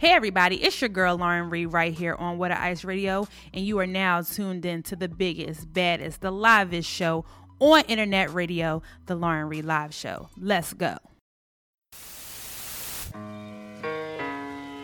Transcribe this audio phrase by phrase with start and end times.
[0.00, 3.78] Hey everybody, it's your girl Lauren Reed right here on Water Ice Radio, and you
[3.80, 7.26] are now tuned in to the biggest, baddest, the livest show
[7.58, 10.30] on internet radio, the Lauren Reed Live Show.
[10.38, 10.96] Let's go.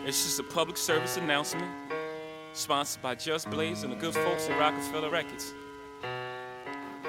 [0.05, 1.65] It's just a public service announcement
[2.53, 5.51] sponsored by Just Blaze and the good folks at Roc-A-Fella Records.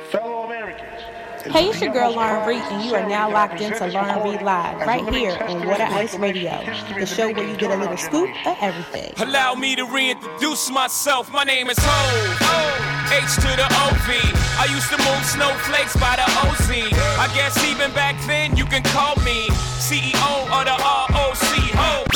[0.09, 0.38] Fellow Americans.
[1.51, 4.87] Hey, it's your girl Lauren Reed, and you are now locked into Lauren Reed Live
[4.87, 6.63] right here on Water Ice Radio,
[6.99, 9.15] the show where you get a little scoop of everything.
[9.17, 11.33] Allow me to reintroduce myself.
[11.33, 13.13] My name is Hov.
[13.13, 14.09] H to the OV.
[14.61, 16.71] I used to move snowflakes by the OZ.
[17.19, 19.49] I guess even back then you can call me
[19.81, 21.39] CEO of the ROC.
[21.73, 22.07] Hov.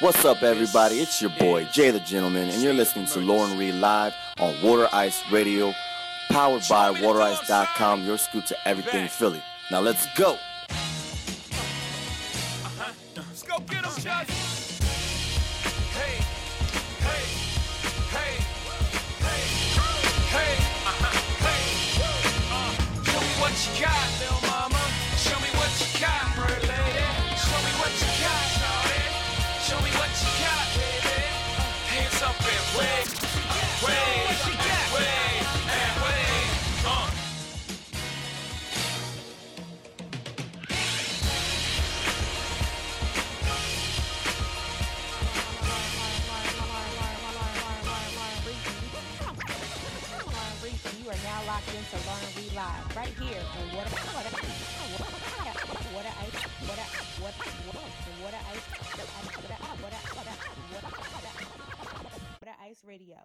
[0.00, 1.00] What's up, everybody?
[1.00, 4.88] It's your boy, Jay the Gentleman, and you're listening to Lauren Reed Live on Water
[4.92, 5.72] Ice Radio,
[6.30, 9.42] powered by WaterIce.com, your scoop to everything Philly.
[9.70, 10.32] Now let's go.
[12.62, 12.92] Uh-huh.
[13.16, 14.49] Let's go get 'em, Just.
[62.70, 63.16] Water Ice Radio.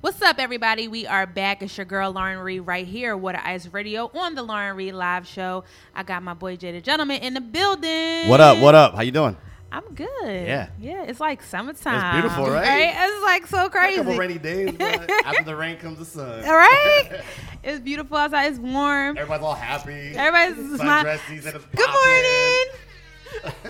[0.00, 0.88] What's up, everybody?
[0.88, 1.62] We are back.
[1.62, 5.26] It's your girl Lauren Reed right here, Water Ice Radio on the Lauren Reed Live
[5.26, 5.64] Show.
[5.94, 8.28] I got my boy Jay the Gentleman in the building.
[8.28, 8.58] What up?
[8.58, 8.94] What up?
[8.94, 9.36] How you doing?
[9.70, 10.08] I'm good.
[10.46, 10.70] Yeah.
[10.80, 11.04] yeah.
[11.04, 12.16] It's like summertime.
[12.16, 12.94] It's beautiful, right?
[12.96, 14.00] It's like so crazy.
[14.00, 16.42] A couple rainy days, but after the rain comes the sun.
[16.44, 17.20] All right.
[17.62, 18.46] it's beautiful outside.
[18.46, 19.18] It's warm.
[19.18, 20.12] Everybody's all happy.
[20.16, 21.18] Everybody's smiling.
[21.18, 21.92] Sundress Good popping.
[21.92, 23.69] morning.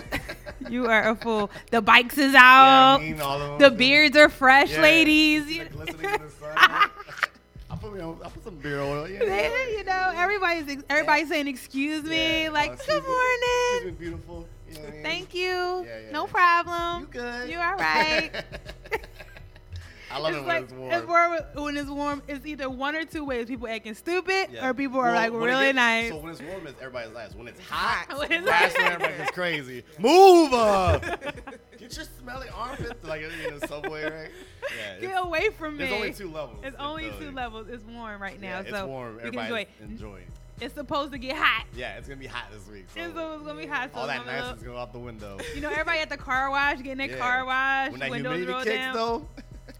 [0.69, 1.49] you are a fool.
[1.71, 2.39] The bikes is Yeah,
[2.95, 2.99] out.
[3.01, 3.71] I mean, all of them.
[3.71, 4.81] the beards are fresh, Yeah.
[4.81, 5.45] ladies.
[5.57, 6.53] Like glistening in the sun.
[6.55, 8.17] I put me on.
[8.23, 9.07] I put some beard oil.
[9.07, 9.67] Yeah.
[9.69, 13.85] you know, everybody's everybody's saying excuse me, Yeah, like uh, good morning.
[13.85, 14.47] me, beautiful.
[14.69, 15.03] You know I mean?
[15.03, 15.41] Thank you.
[15.47, 16.31] Yeah, yeah, no yeah.
[16.31, 17.01] problem.
[17.01, 17.49] You good?
[17.49, 18.31] You all right?
[20.13, 20.91] I love it's it when like it's warm.
[20.93, 21.63] it's warm.
[21.65, 24.67] When it's warm, it's either one or two ways: people acting stupid, Yeah.
[24.67, 26.09] or people are Well, like really gets- nice.
[26.09, 27.35] So when it's warm, it's everybody's last.
[27.35, 28.83] When it's hot, When it's that's hot.
[28.83, 29.83] when everybody gets crazy.
[29.99, 31.01] Move up.
[31.77, 34.29] Get your smelly armpits like in the subway, right?
[34.77, 34.99] Yeah.
[34.99, 35.85] Get away from me.
[35.85, 36.59] There's only two levels.
[36.63, 37.67] It's only two levels.
[37.69, 39.15] It's warm right now, Yeah, it's so warm.
[39.15, 39.65] we can enjoy.
[39.81, 40.25] Enjoying.
[40.59, 42.85] It's supposed to get hot, Yeah, it's gonna be hot this week.
[42.93, 43.89] So it's gonna be hot.
[43.91, 45.39] So all it's that gonna niceness go out the window.
[45.55, 47.17] you know, everybody at the car wash getting their Yeah.
[47.17, 48.93] car wash, when that windows humidity roll kicks, down.
[48.93, 49.27] though,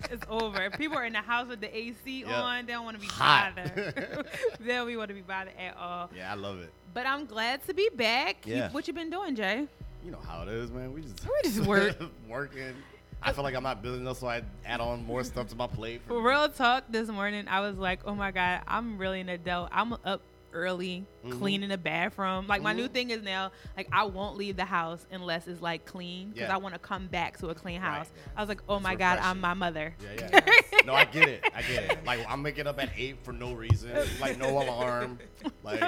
[0.10, 0.70] It's over.
[0.72, 2.42] People are in the house with the AC Yeah.
[2.42, 3.56] on, they don't want to be Hot.
[3.56, 4.26] bothered.
[4.60, 6.10] they don't want to be bothered at all.
[6.16, 6.72] yeah, I love it.
[6.94, 8.46] But I'm glad to be back.
[8.48, 8.72] You- Yeah.
[8.72, 9.68] what you been doing, Jay?
[10.04, 10.94] You know how it is, man.
[10.94, 11.96] We just We just work.
[12.28, 12.74] working.
[13.24, 15.68] I feel like I'm not building enough, so I add on more stuff to my
[15.68, 16.02] plate.
[16.08, 19.70] For real talk, this morning I was like, oh my god, I'm really an adult.
[19.72, 20.22] I'm up
[20.54, 21.38] early Mm-hmm.
[21.38, 22.48] cleaning the bathroom.
[22.48, 25.86] Like my new thing is now, like I won't leave the house unless it's like
[25.86, 26.56] clean because Yeah.
[26.56, 27.88] I want to come back to a clean Right.
[27.98, 28.10] house.
[28.36, 29.94] I was like, oh It's my god, I'm my mother.
[30.18, 30.40] Yeah, yeah.
[30.88, 31.44] no, I get it.
[31.56, 32.04] I get it.
[32.06, 35.20] Like I'm waking up at eight for no reason, like no alarm.
[35.64, 35.80] Like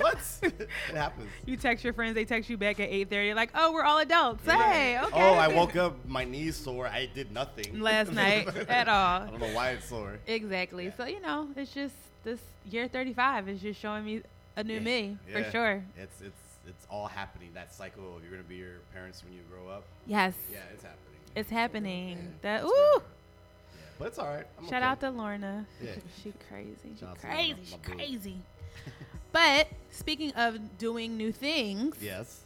[0.00, 0.16] what?
[0.42, 1.28] it happens.
[1.44, 3.34] You text your friends, they text you back at 8:30.
[3.34, 4.42] Like, oh, we're all adults.
[4.46, 4.72] Yeah.
[4.72, 5.10] Hey, okay.
[5.12, 6.86] Oh, I woke up, my knees sore.
[6.86, 9.22] I did nothing last night at all.
[9.22, 10.18] I don't know why it's sore.
[10.26, 10.90] Exactly.
[10.96, 11.94] So you know, it's just
[12.24, 12.40] this
[12.70, 14.22] year 35 is just showing me
[14.56, 14.80] a new Yeah.
[14.80, 15.82] me for sure.
[15.96, 17.50] It's it's it's all happening.
[17.54, 19.84] That cycle of you're gonna be your parents when you grow up.
[20.06, 21.20] Yes, Yeah, it's happening.
[21.34, 22.16] it's happening.
[22.18, 22.68] Yeah, that ooh.
[22.96, 23.00] Yeah,
[23.98, 24.46] but it's all right.
[24.58, 24.84] I'm Shout okay.
[24.84, 25.66] out to Lorna.
[25.82, 25.90] Yeah.
[26.22, 26.76] She crazy.
[26.94, 27.56] She Shout out to crazy.
[27.64, 28.36] She crazy.
[29.32, 32.42] but speaking of doing new things, Yes.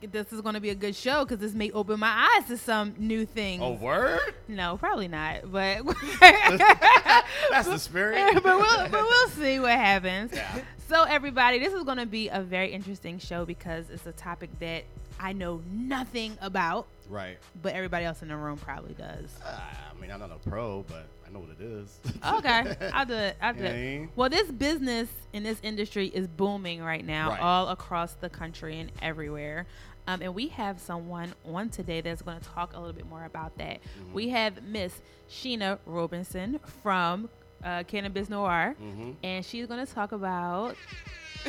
[0.00, 2.56] This is going to be a good show because this may open my eyes to
[2.56, 3.62] some new things.
[3.62, 4.34] Oh, word?
[4.48, 5.50] No, probably not.
[5.50, 5.84] But
[6.20, 8.34] That's the spirit.
[8.42, 10.32] but we'll but we'll see what happens.
[10.34, 10.60] Yeah.
[10.88, 14.50] So everybody, this is going to be a very interesting show because it's a topic
[14.60, 14.84] that
[15.18, 17.38] I know nothing about, Right.
[17.62, 19.30] but everybody else in the room probably does.
[19.44, 19.58] Uh,
[19.96, 21.98] I mean, I'm not a pro, but I know what it is.
[22.24, 23.36] Okay, I'll do it.
[23.40, 23.72] I'll do You know it.
[23.72, 24.08] what I mean?
[24.16, 27.40] Well, this business in this industry is booming right now, Right.
[27.40, 29.66] all across the country and everywhere.
[30.08, 33.24] Um, and we have someone on today that's going to talk a little bit more
[33.24, 33.80] about that.
[33.80, 34.12] Mm-hmm.
[34.12, 34.92] We have Miss
[35.28, 37.28] Sheena Robinson from
[37.64, 39.10] uh, Cannabis Noir, Mm-hmm.
[39.24, 40.76] and she's gonna talk about.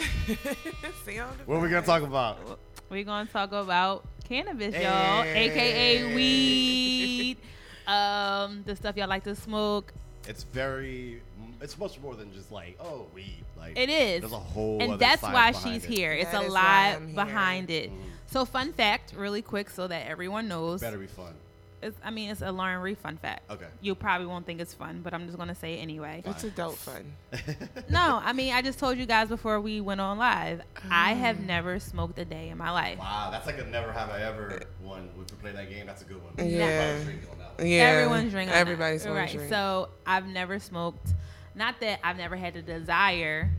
[1.06, 2.60] See on the What are we gonna talk about?
[2.90, 7.38] We're gonna talk about cannabis, y'all, aka weed,
[7.88, 9.94] um, the stuff y'all like to smoke.
[10.28, 11.22] It's very.
[11.60, 13.44] It's much more than just like oh weed.
[13.58, 14.22] Like It is.
[14.22, 14.80] There's a whole.
[14.82, 15.90] and other that's science why she's it.
[15.90, 16.12] here.
[16.14, 17.16] It's That a lot I'm here.
[17.16, 17.92] behind it.
[18.28, 20.82] So, fun fact, really quick, so that everyone knows.
[20.82, 21.34] Better be fun.
[21.82, 23.50] It's, I mean, it's a Lauren Reed fun fact.
[23.52, 23.68] Okay.
[23.82, 26.24] You probably won't think it's fun, but I'm just gonna say it anyway.
[26.26, 27.14] It's adult fun.
[27.90, 30.62] no, I mean, I just told you guys before we went on live.
[30.90, 31.18] I Mm.
[31.20, 32.98] have never smoked a day in my life.
[32.98, 35.10] Wow, that's like a never have I ever one.
[35.22, 36.34] If we play that game, that's a good one.
[36.38, 36.64] Yeah.
[36.64, 37.68] Everybody's drinking on that one.
[37.68, 37.78] Yeah.
[37.84, 38.50] Everyone's drinking.
[38.50, 38.62] on that.
[38.62, 39.32] Everybody's gonna right.
[39.32, 39.50] drink.
[39.50, 41.14] So I've never smoked.
[41.54, 43.52] Not that I've never had the desire,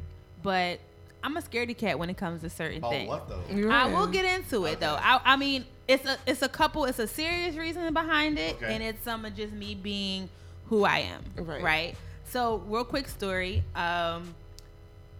[0.42, 0.80] but
[1.22, 3.08] I'm a scaredy cat when it comes to certain Oh, things.
[3.08, 3.70] what though?
[3.70, 4.96] I will get into it though.
[5.00, 6.84] I, I mean, it's a it's a couple.
[6.84, 8.74] It's a serious reason behind it, Okay.
[8.74, 10.28] and it's some of just me being
[10.66, 11.24] who I am.
[11.36, 11.62] Right.
[11.62, 11.96] Right.
[12.24, 13.64] So, real quick story.
[13.74, 14.34] Um,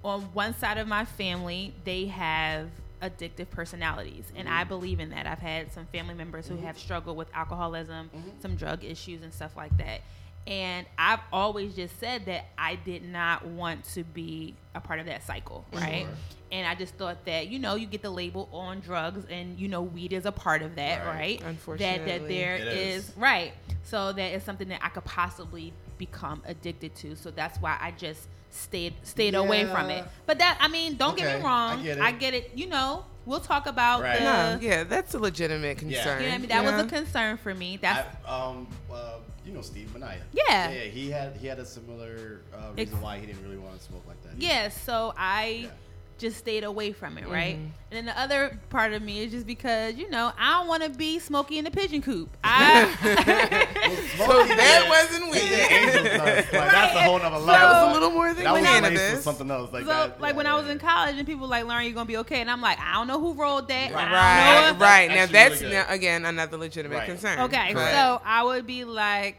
[0.05, 2.69] on one side of my family, they have
[3.03, 4.69] addictive personalities, and I mm-hmm.
[4.69, 5.27] believe in that.
[5.27, 6.67] I've had some family members who mm-hmm.
[6.67, 8.29] have struggled with alcoholism, mm-hmm.
[8.41, 10.03] some drug issues, and stuff like that.
[10.49, 15.05] And I've always just said that I did not want to be a part of
[15.06, 16.05] that cycle, right?
[16.06, 16.15] Sure.
[16.50, 19.69] And I just thought that you know you get the label on drugs, and you
[19.69, 21.15] know weed is a part of that, Right.
[21.15, 21.39] right?
[21.39, 22.29] That that Unfortunately.
[22.35, 23.17] there It is is.
[23.19, 23.53] right.
[23.83, 27.15] So that is something that I could possibly become addicted to.
[27.15, 30.03] So that's why I just stayed stayed away from it.
[30.25, 31.87] But that I mean, don't get me wrong.
[31.87, 32.53] I get it.
[32.55, 34.19] You know, we'll talk about Right.
[34.19, 34.25] the.
[34.25, 35.93] No, yeah, that's a legitimate concern.
[35.93, 36.21] Yeah.
[36.21, 36.49] You know I mean?
[36.49, 37.77] That was a concern for me.
[37.77, 39.19] That's I, um, uh,
[39.49, 40.21] you know Steve Manaya.
[40.33, 40.71] Yeah.
[40.71, 40.81] yeah.
[40.83, 43.83] He had he had a similar uh, Ex- reason why he didn't really want to
[43.83, 44.41] smoke like that.
[44.41, 44.69] yeah.
[44.69, 45.62] So I.
[45.65, 45.71] Yeah.
[46.19, 47.55] Just stayed away from it, right?
[47.55, 47.93] Mm-hmm.
[47.93, 50.83] And then the other part of me is just because you know I don't want
[50.83, 52.37] to be smoky in the pigeon coop.
[52.43, 53.68] I,
[54.17, 55.40] So that wasn't weed.
[55.43, 56.52] Angel dust.
[56.52, 57.46] Like, that's a whole nother level.
[57.46, 58.99] That was a little more than that was cannabis.
[59.00, 59.73] laced with something else.
[59.73, 61.94] Like so that, like yeah, when I was in college and people like Lauren, you're
[61.94, 63.93] gonna be okay, and I'm like, I don't know who rolled that.
[63.93, 64.05] Right.
[64.06, 65.08] I don't Right, know right.
[65.08, 67.06] Now Actually that's really now, again another legitimate Right.
[67.08, 67.38] concern.
[67.40, 69.38] Okay, But- so I would be like,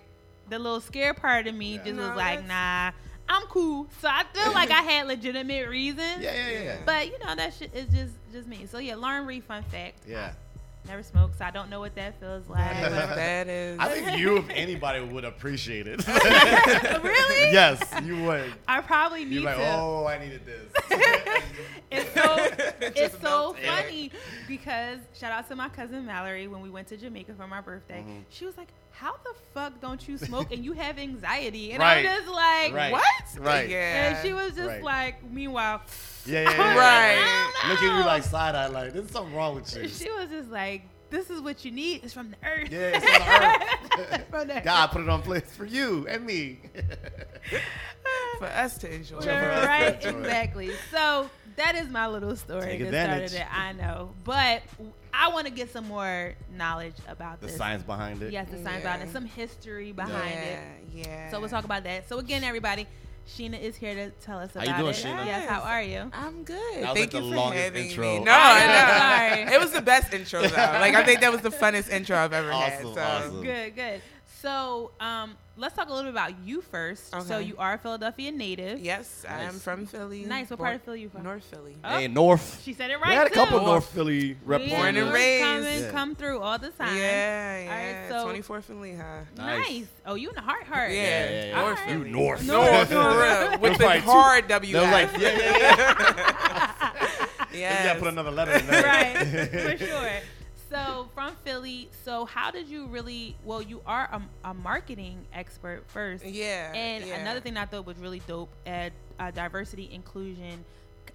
[0.49, 1.83] the little scared part of me Yeah.
[1.83, 2.91] just No, was like, nah,
[3.31, 3.87] I'm cool.
[4.01, 6.17] So I feel like I had legitimate reasons.
[6.23, 6.77] Yeah, yeah, yeah.
[6.85, 8.65] But you know that shit is just just me.
[8.71, 9.99] So yeah, Lauren Reed, fun fact.
[10.07, 10.31] yeah.
[10.87, 12.59] Never smoked, so I don't know what that feels like.
[12.81, 13.77] that is.
[13.79, 16.05] I think you, if anybody, would appreciate it.
[16.07, 17.51] really?
[17.53, 18.51] yes, you would.
[18.67, 19.73] I probably need You're like, to.
[19.77, 20.71] oh, I needed this.
[21.91, 22.35] It's so
[22.81, 23.65] it's so melted.
[23.65, 24.11] funny
[24.47, 28.01] because shout out to my cousin Mallory when we went to Jamaica for my birthday.
[28.01, 28.19] Mm-hmm.
[28.29, 32.05] She was like, "How the fuck don't you smoke and you have anxiety?" And Right.
[32.05, 32.91] I'm just like, Right.
[32.91, 33.03] "What?"
[33.39, 33.67] Right.
[33.69, 34.09] Yeah.
[34.17, 34.83] And she was just Right.
[34.83, 35.81] like, meanwhile,
[36.29, 36.77] Yeah, yeah, I was yeah.
[36.77, 37.69] Right.
[37.69, 39.87] Look at you like side eye, like there's something wrong with you.
[39.87, 42.03] She was just like, "This is what you need.
[42.03, 44.25] It's from the earth." Yeah, it's on the earth.
[44.29, 44.61] From the.
[44.63, 46.59] God put it on place for you and me.
[48.37, 49.19] for us to enjoy.
[49.19, 50.71] right, Enjoy exactly.
[50.91, 52.61] So that is my little story.
[52.61, 53.33] Take that started advantage.
[53.33, 53.47] it.
[53.53, 54.61] I know, but
[55.13, 57.57] I want to get some more knowledge about The this.
[57.57, 58.31] science behind it.
[58.31, 58.93] Yes, the science Yeah.
[58.93, 60.61] behind it, some history behind yeah, it.
[60.93, 61.31] yeah.
[61.31, 62.07] So we'll talk about that.
[62.07, 62.87] So again, everybody,
[63.29, 64.97] Sheena is here to tell us How about you doing, it.
[64.97, 65.25] Sheena?
[65.25, 66.09] Yes, how are you?
[66.13, 66.57] I'm good.
[66.83, 68.03] That was Thank like you the for longest having intro.
[68.03, 68.19] me.
[68.25, 69.45] No, I I know, know.
[69.45, 69.55] sorry.
[69.55, 70.47] It was the best intro though.
[70.55, 72.81] Like I think that was the funnest intro I've ever had.
[72.81, 72.97] So.
[72.99, 73.41] awesome.
[73.43, 74.01] Good, good.
[74.41, 77.11] So um, let's talk a little bit about you first.
[77.27, 78.79] So you are a Philadelphia native.
[78.79, 80.25] Yes, I am from Philly.
[80.25, 80.49] Nice.
[80.49, 81.23] What Born- part of Philly you from?
[81.23, 81.75] North Philly.
[81.83, 82.61] Oh, Hey, North.
[82.63, 83.01] She said it right.
[83.09, 83.65] We right had a couple too.
[83.65, 84.61] North Philly rep.
[84.61, 84.73] representatives.
[84.81, 85.43] Born and North raised.
[85.43, 85.91] Come, and Yeah.
[85.91, 86.97] come through all the time.
[86.97, 88.09] Yeah, All right, yeah.
[88.09, 89.21] so- 24th and Lehigh.
[89.37, 89.67] Nice.
[89.69, 89.85] Nice.
[90.05, 90.91] Oh, you in the heart heart.
[90.91, 91.55] Yeah, Yeah, yeah, yeah.
[91.55, 91.89] North Alright.
[91.89, 92.07] Philly.
[92.09, 92.47] You North.
[92.47, 92.95] North for
[93.51, 93.59] real.
[93.59, 94.73] With the probably two- hard W.
[94.73, 97.05] They like, yeah, yeah, yeah.
[97.81, 98.83] You gotta put another letter in there.
[98.83, 100.09] right, for sure.
[100.69, 103.35] So from Philly, so how did you really?
[103.43, 104.07] Well, you are
[104.43, 106.71] a, a marketing expert first, Yeah.
[106.75, 107.15] and yeah.
[107.19, 110.63] another thing I thought was really dope at uh, diversity inclusion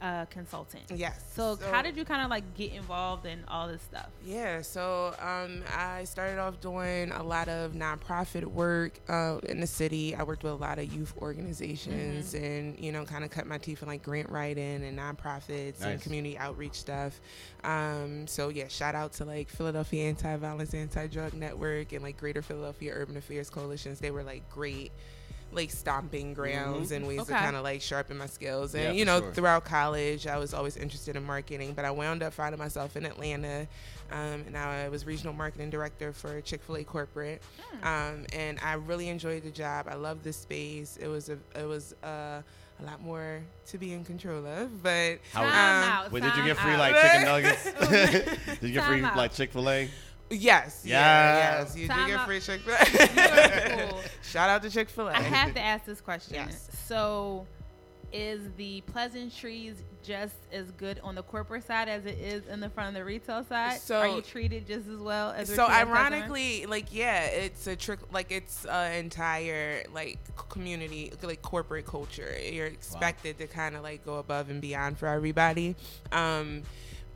[0.04, 0.82] uh, consultant.
[0.94, 1.24] Yes.
[1.32, 4.08] So, how did you kind of like get involved in all this stuff?
[4.22, 9.66] Yeah, so um, I started off doing a lot of nonprofit work uh, in the
[9.66, 10.14] city.
[10.14, 12.44] I worked with a lot of youth organizations Mm-hmm.
[12.44, 16.00] and, you know, kind of cut my teeth in like grant writing and nonprofits and
[16.02, 17.18] community outreach stuff.
[17.62, 22.18] Um, so, yeah, shout out to like Philadelphia Anti Violence, Anti Drug Network and like
[22.18, 24.00] Greater Philadelphia Urban Affairs Coalitions.
[24.00, 24.92] They were like great.
[25.54, 27.32] Like stomping grounds and ways Okay.
[27.32, 28.74] to kind of like sharpen my skills.
[28.74, 29.32] And, Yeah, you know, sure.
[29.32, 33.06] throughout college, I was always interested in marketing, but I wound up finding myself in
[33.06, 33.66] Atlanta.
[34.12, 37.40] Um, and I was regional marketing director for Chick Fil A corporate,
[37.82, 39.86] um, and I really enjoyed the job.
[39.88, 40.98] I loved the space.
[41.00, 42.42] It was a, it was uh,
[42.80, 46.44] a lot more to be in control of, but How- um, out, Wait, did you
[46.44, 46.78] get free out.
[46.80, 47.64] like chicken nuggets?
[48.60, 49.16] did you get free out.
[49.16, 49.88] like Chick Fil A?
[50.30, 50.82] Yes.
[50.84, 50.98] Yeah.
[50.98, 51.60] Yeah.
[51.60, 51.76] Yes.
[51.76, 52.26] You Time do get out.
[52.26, 53.88] free Chick Fil A.
[53.90, 54.00] Cool.
[54.22, 55.12] Shout out to Chick Fil A.
[55.12, 56.34] I have to ask this question.
[56.34, 56.68] Yes.
[56.86, 57.46] So,
[58.12, 62.68] is the pleasantries just as good on the corporate side as it is in the
[62.68, 63.80] front of the retail side?
[63.80, 65.96] So- Are you treated just as well as a so retail customer?
[65.96, 70.18] ironically like yeah it's a trick like it's an entire like
[70.50, 75.08] community like corporate culture you're expected to kind of like go above and beyond for
[75.08, 75.74] everybody
[76.12, 76.62] um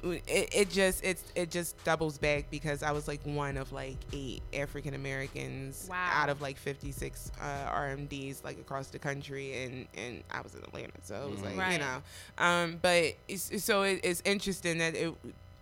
[0.03, 3.97] it, it just it's it just doubles back because I was like one of like
[4.13, 6.09] eight African Americans Wow.
[6.13, 10.63] out of like 56 uh, RMDs like across the country and and I was in
[10.63, 12.03] Atlanta so it was like you know
[12.39, 15.13] um but it's, so it, it's interesting that it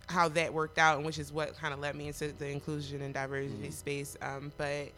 [0.07, 3.01] how that worked out and which is what kind of led me into the inclusion
[3.01, 4.89] and diversity space um but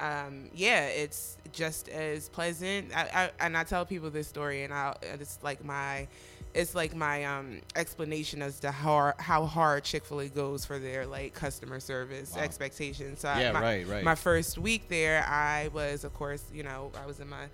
[0.00, 2.90] um, yeah, it's just as pleasant.
[2.96, 6.08] I, I, and I tell people this story, and I it's like my,
[6.54, 10.78] it's like my um, explanation as to how how hard Chick Fil A goes for
[10.78, 13.20] their like customer service expectations.
[13.20, 14.04] So I- Yeah, my, right, right.
[14.04, 17.46] My first week there, I was, of course, you know, I was in my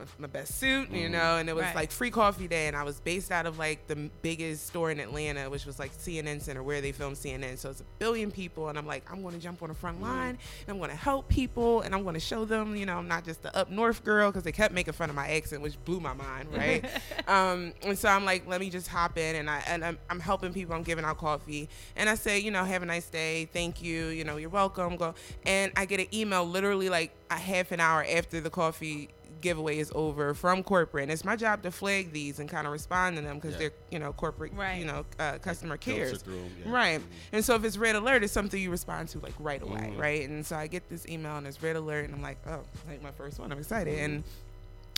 [0.00, 1.12] my, my best suit, you Mm-hmm.
[1.12, 1.74] know, and it was Right.
[1.74, 4.98] like free coffee day, and I was based out of like the biggest store in
[5.00, 7.58] Atlanta, which was like CNN Center, where they film CNN.
[7.58, 9.96] So it's a billion people, and I'm like, I'm going to jump on the front
[9.98, 10.04] Mm-hmm.
[10.06, 12.96] line, and I'm going to help people, and I'm going to show them, you know,
[12.98, 15.62] I'm not just the up north girl, because they kept making fun of my accent,
[15.62, 16.84] which blew my mind, right?
[17.28, 20.20] um, and so I'm like, let me just hop in, and I and I'm, I'm
[20.20, 23.48] helping people, I'm giving out coffee, and I say, you know, have a nice day,
[23.52, 25.14] thank you, you know, you're welcome, go,
[25.44, 29.08] and I get an email literally like a half an hour after the coffee
[29.40, 32.72] giveaway is over from corporate and it's my job to flag these and kind of
[32.72, 33.58] respond to them because Yeah.
[33.58, 34.78] they're you know corporate Right.
[34.78, 36.72] you know uh, customer Filter cares through 'em, yeah.
[36.72, 39.92] right and so if it's red alert it's something you respond to like right away
[39.94, 39.98] Mhm.
[39.98, 42.60] right and so i get this email and it's red alert and i'm like oh
[42.88, 44.24] like my first one i'm excited and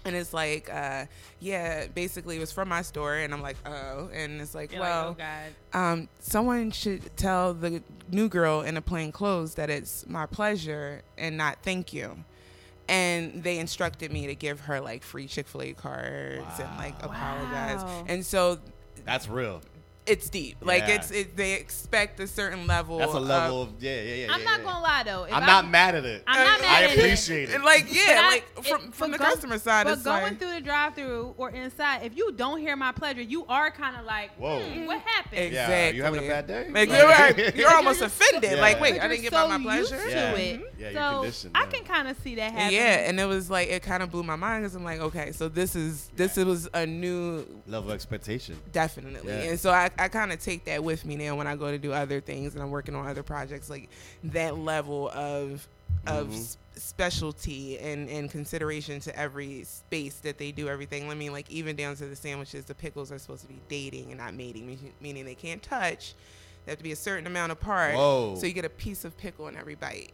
[0.04, 1.04] and it's like uh
[1.38, 4.80] yeah basically it was from my store and i'm like oh and it's like You're
[4.80, 5.80] well like, oh God.
[5.92, 11.02] um, someone should tell the new girl in the plain clothes that it's my pleasure
[11.16, 12.24] and not thank you.
[12.88, 16.94] And they instructed me to give her like free Chick Fil A cards and like
[17.02, 17.82] apologize.
[17.82, 18.04] Wow.
[18.08, 18.58] And so
[19.04, 19.62] That's real.
[20.04, 20.56] It's deep.
[20.60, 20.94] Like Yeah.
[20.96, 22.98] it's it, they expect a certain level.
[22.98, 24.32] That's a of- level of yeah, yeah, yeah.
[24.32, 24.64] I'm yeah, not yeah.
[24.64, 25.24] gonna lie though.
[25.24, 26.24] If I'm not mad at it.
[26.26, 26.98] I'm not mad I at it.
[26.98, 27.54] appreciate it.
[27.54, 30.02] And like But yeah, I- like it- from from the go- customer side, But it's
[30.02, 33.70] going like through the drive-through or inside, if you don't hear my pleasure, you are
[33.70, 34.60] kind of like, Whoa.
[34.60, 35.52] hmm, what happened?
[35.52, 35.96] Yeah, exactly.
[35.98, 36.68] you having a bad day?
[36.70, 38.06] Like, Like- you're, you're almost Yeah.
[38.06, 38.52] offended.
[38.52, 38.60] Yeah.
[38.60, 39.96] Like wait, I didn't get so my, my pleasure.
[40.02, 40.32] Used Yeah.
[40.32, 40.74] to it.
[40.78, 42.74] Yeah, you're so I can kind of see that happening.
[42.80, 45.30] Yeah, and it was like it kind of blew my mind because I'm like, okay,
[45.30, 48.58] so this is this was a new level of expectation.
[48.72, 49.50] definitely, Yeah.
[49.50, 51.78] and so I, I kind of take that with me now when I go to
[51.78, 53.88] do other things and I'm working on other projects, like
[54.24, 55.66] that level of
[56.06, 56.56] of Mhm.
[56.74, 61.08] specialty and and consideration to every space that they do everything.
[61.10, 64.08] I mean, like even down to the sandwiches, the pickles are supposed to be dating
[64.10, 66.14] and not mating, meaning- they can't touch.
[66.64, 68.36] They have to be a certain amount apart, Whoa.
[68.36, 70.10] so you get a piece of pickle in every bite.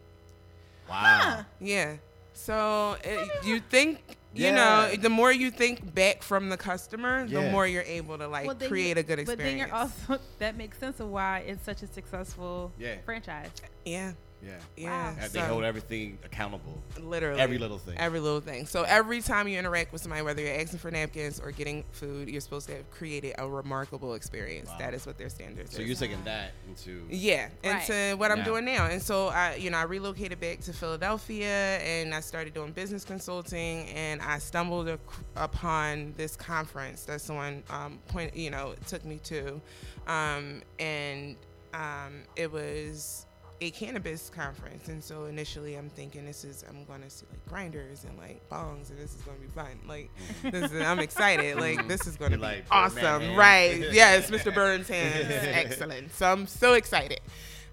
[0.89, 1.45] Wow.
[1.61, 1.97] Yeah.
[2.35, 4.01] So it, you think
[4.35, 4.55] you Yeah.
[4.91, 8.47] know the more you think back from the customer, the more you're able to like
[8.47, 9.27] Well, create you- a good experience.
[9.27, 12.97] But then you're also that makes sense of why it's such a successful Yeah.
[13.05, 13.51] franchise.
[13.85, 14.53] yeah, Yeah.
[14.77, 15.11] yeah.
[15.11, 16.81] And They so- hold everything accountable.
[17.01, 17.99] literally Every little thing.
[17.99, 18.67] Every little thing.
[18.67, 22.29] So every time you interact with somebody, whether you're asking for napkins or getting food,
[22.29, 24.69] you're supposed to have created a remarkable experience.
[24.69, 24.79] Wow.
[24.79, 25.75] That is what their standards.
[25.75, 25.89] So is.
[25.89, 27.81] you're taking that into Yeah, Right.
[27.91, 28.45] into what I'm Now.
[28.45, 28.87] doing now.
[28.87, 33.05] And so I, you know, I relocated back to Philadelphia and I started doing business
[33.05, 34.99] consulting and I stumbled ac-
[35.37, 39.61] upon this conference that someone um, point, you know, took me to,
[40.07, 41.37] um, and
[41.75, 43.27] um, it was
[43.61, 44.89] a cannabis conference.
[44.89, 48.47] And so initially I'm thinking this is I'm going to see like grinders and like
[48.49, 49.79] bongs and this is going to be fun.
[49.87, 50.11] Like
[50.43, 51.57] this is, I'm excited.
[51.57, 53.87] Like this is going to You're be like, awesome, right?
[53.93, 54.55] Yes, Mr.
[54.55, 56.15] Burns hands, excellent.
[56.15, 57.21] So I'm so excited.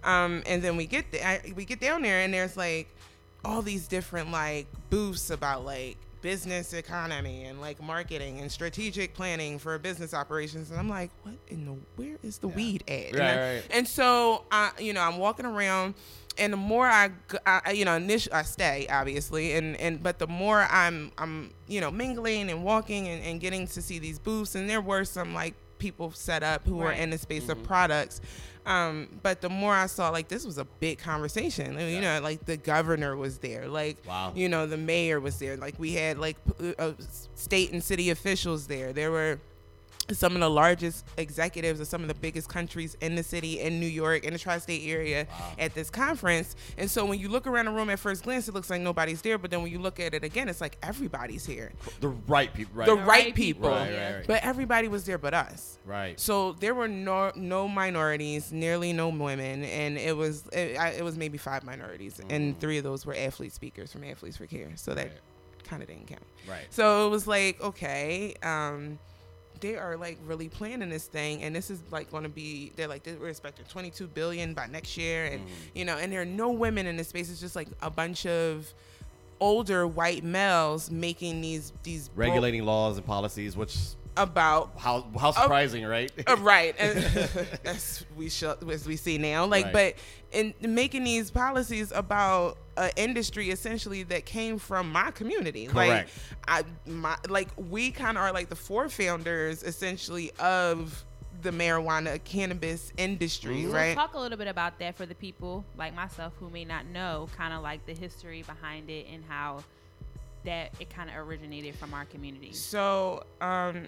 [0.03, 2.87] Um, and then we get there, I, we get down there, and there's like
[3.43, 5.97] all these different like booths about like
[6.29, 10.71] business economy and like marketing and strategic planning for business operations.
[10.71, 13.13] And I'm like, what in the where is the weed at?
[13.13, 13.63] and, I- right.
[13.69, 15.93] and so I, you know, I'm walking around.
[16.39, 17.11] And the more I
[17.71, 21.91] you know, initially I stay obviously, and and but the more I'm, I'm, you know,
[21.91, 25.53] mingling and walking and, and getting to see these booths, and there were some like
[25.77, 26.99] people set up who were Right.
[26.99, 27.51] in the space Mm-hmm.
[27.61, 28.19] of products.
[28.65, 31.77] Um, but the more I saw, like this was a big conversation.
[31.79, 34.31] You know, like the governor was there, like Wow.
[34.35, 35.55] you know, the mayor was there.
[35.57, 36.93] Like we had like p- uh,
[37.35, 38.91] state and city officials there.
[38.93, 39.39] There were
[40.11, 43.79] some of the largest executives of some of the biggest countries in the city in
[43.79, 46.55] New York in the tri-state area at this conference.
[46.77, 49.21] And so when you look around the room at first glance, it looks like nobody's
[49.21, 49.37] there.
[49.37, 51.71] But then when you look at it again, it's like everybody's here.
[52.01, 52.85] The right people, right?
[52.85, 53.69] The The right, right people.
[53.69, 53.69] people.
[53.71, 54.27] Right, right, right.
[54.27, 55.77] But everybody was there but us.
[55.85, 56.19] Right.
[56.19, 61.03] So there were no no minorities, nearly no women, and it was it, I, it
[61.03, 64.71] was maybe five minorities, and three of those were athlete speakers from Athletes for Care.
[64.75, 65.67] So that Mm.
[65.69, 66.21] Kind of didn't count.
[66.47, 66.65] Right.
[66.69, 68.99] So it was like okay, um,
[69.65, 72.87] they are like really planning this thing, and this is like going to be they're
[72.87, 75.51] like we're expecting 22 billion by next year, and mm.
[75.73, 77.31] you know, and there are no women in this space.
[77.31, 78.71] It's just like a bunch of
[79.39, 83.75] older white males making these these bro- Regulating laws and policies, which
[84.17, 86.11] about how how surprising, right?
[86.27, 86.97] uh, right, and
[87.65, 89.73] as we should, as we see now, like, Right.
[89.73, 89.95] but
[90.31, 96.09] in making these policies about an industry essentially that came from my community, Correct.
[96.47, 101.03] like, I, my, like we kind of are like the forefounders essentially of
[101.41, 103.67] the marijuana cannabis industry, Mhm.
[103.69, 103.95] So right?
[103.95, 107.29] talk a little bit about that for the people like myself who may not know,
[107.37, 109.63] kind of like the history behind it and how
[110.45, 112.53] that it kind of originated from our community.
[112.53, 113.87] So, um,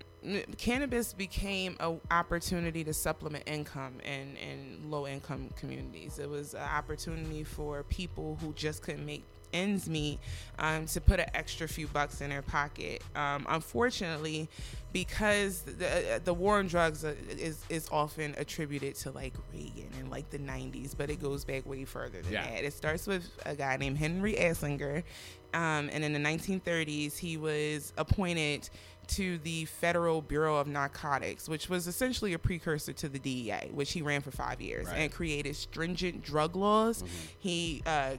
[0.58, 6.20] cannabis became an opportunity to supplement income in, in low income communities.
[6.20, 9.24] It was an opportunity for people who just couldn't make
[9.54, 10.20] ends meet
[10.60, 13.02] um, to put an extra few bucks in their pocket.
[13.16, 14.50] Um, unfortunately,
[14.94, 20.10] because the, the war on drugs uh, is, is often attributed to like Reagan and
[20.10, 22.50] like the 90s, but it goes back way further than Yeah.
[22.50, 22.64] that.
[22.64, 25.04] It starts with a guy named Henry Anslinger.
[25.54, 28.70] Um, and in the 1930s, he was appointed
[29.08, 33.92] to the Federal Bureau of Narcotics, which was essentially a precursor to the DEA, which
[33.94, 34.98] he ran for five years Right.
[34.98, 37.04] and created stringent drug laws.
[37.40, 38.18] He uh,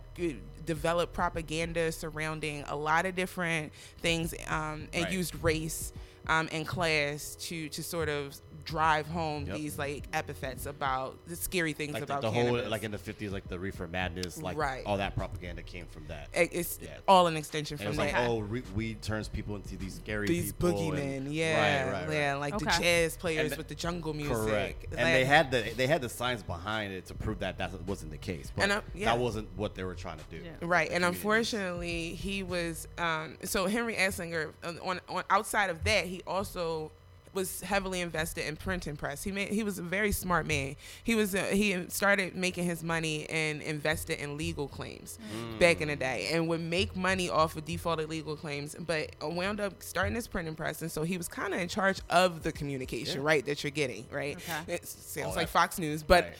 [0.64, 5.12] developed propaganda surrounding a lot of different things um, and Right.
[5.12, 5.92] used race
[6.26, 8.37] um, and class to to sort of
[8.68, 9.56] drive home Yep.
[9.56, 12.70] these like epithets about the scary things like about the whole cannabis.
[12.70, 14.82] like in the 50s like the reefer madness like Right.
[14.84, 16.90] all that propaganda came from that it's Yeah.
[17.08, 18.20] all an extension and it from was that.
[18.20, 21.92] like oh re- weed turns people into these scary these people boogeymen, and- yeah, right,
[21.92, 22.14] right, right.
[22.16, 24.34] yeah, like the jazz players And with the jungle music.
[24.34, 27.56] correct and Like- they had the they had the science behind it to prove that
[27.58, 29.06] that wasn't the case but And, uh, yeah.
[29.06, 30.50] that wasn't what they were trying to do Yeah.
[30.60, 32.87] Right, and unfortunately, he was.
[32.98, 36.90] Um, so Henry Anslinger, on, on, on outside of that, he also
[37.38, 39.23] was heavily invested in printing press.
[39.23, 40.75] He made, he was a very smart man.
[41.04, 45.19] He was uh, he started making his money and invested in legal claims
[45.60, 48.75] back in the day, and would make money off of defaulted legal claims.
[48.78, 52.00] But wound up starting this printing press, and so he was kind of in charge
[52.10, 53.45] of the communication, right?
[53.47, 54.36] That you're getting, right?
[54.36, 54.75] Okay.
[54.75, 56.25] It sounds All like that- Fox News, but.
[56.25, 56.34] Right.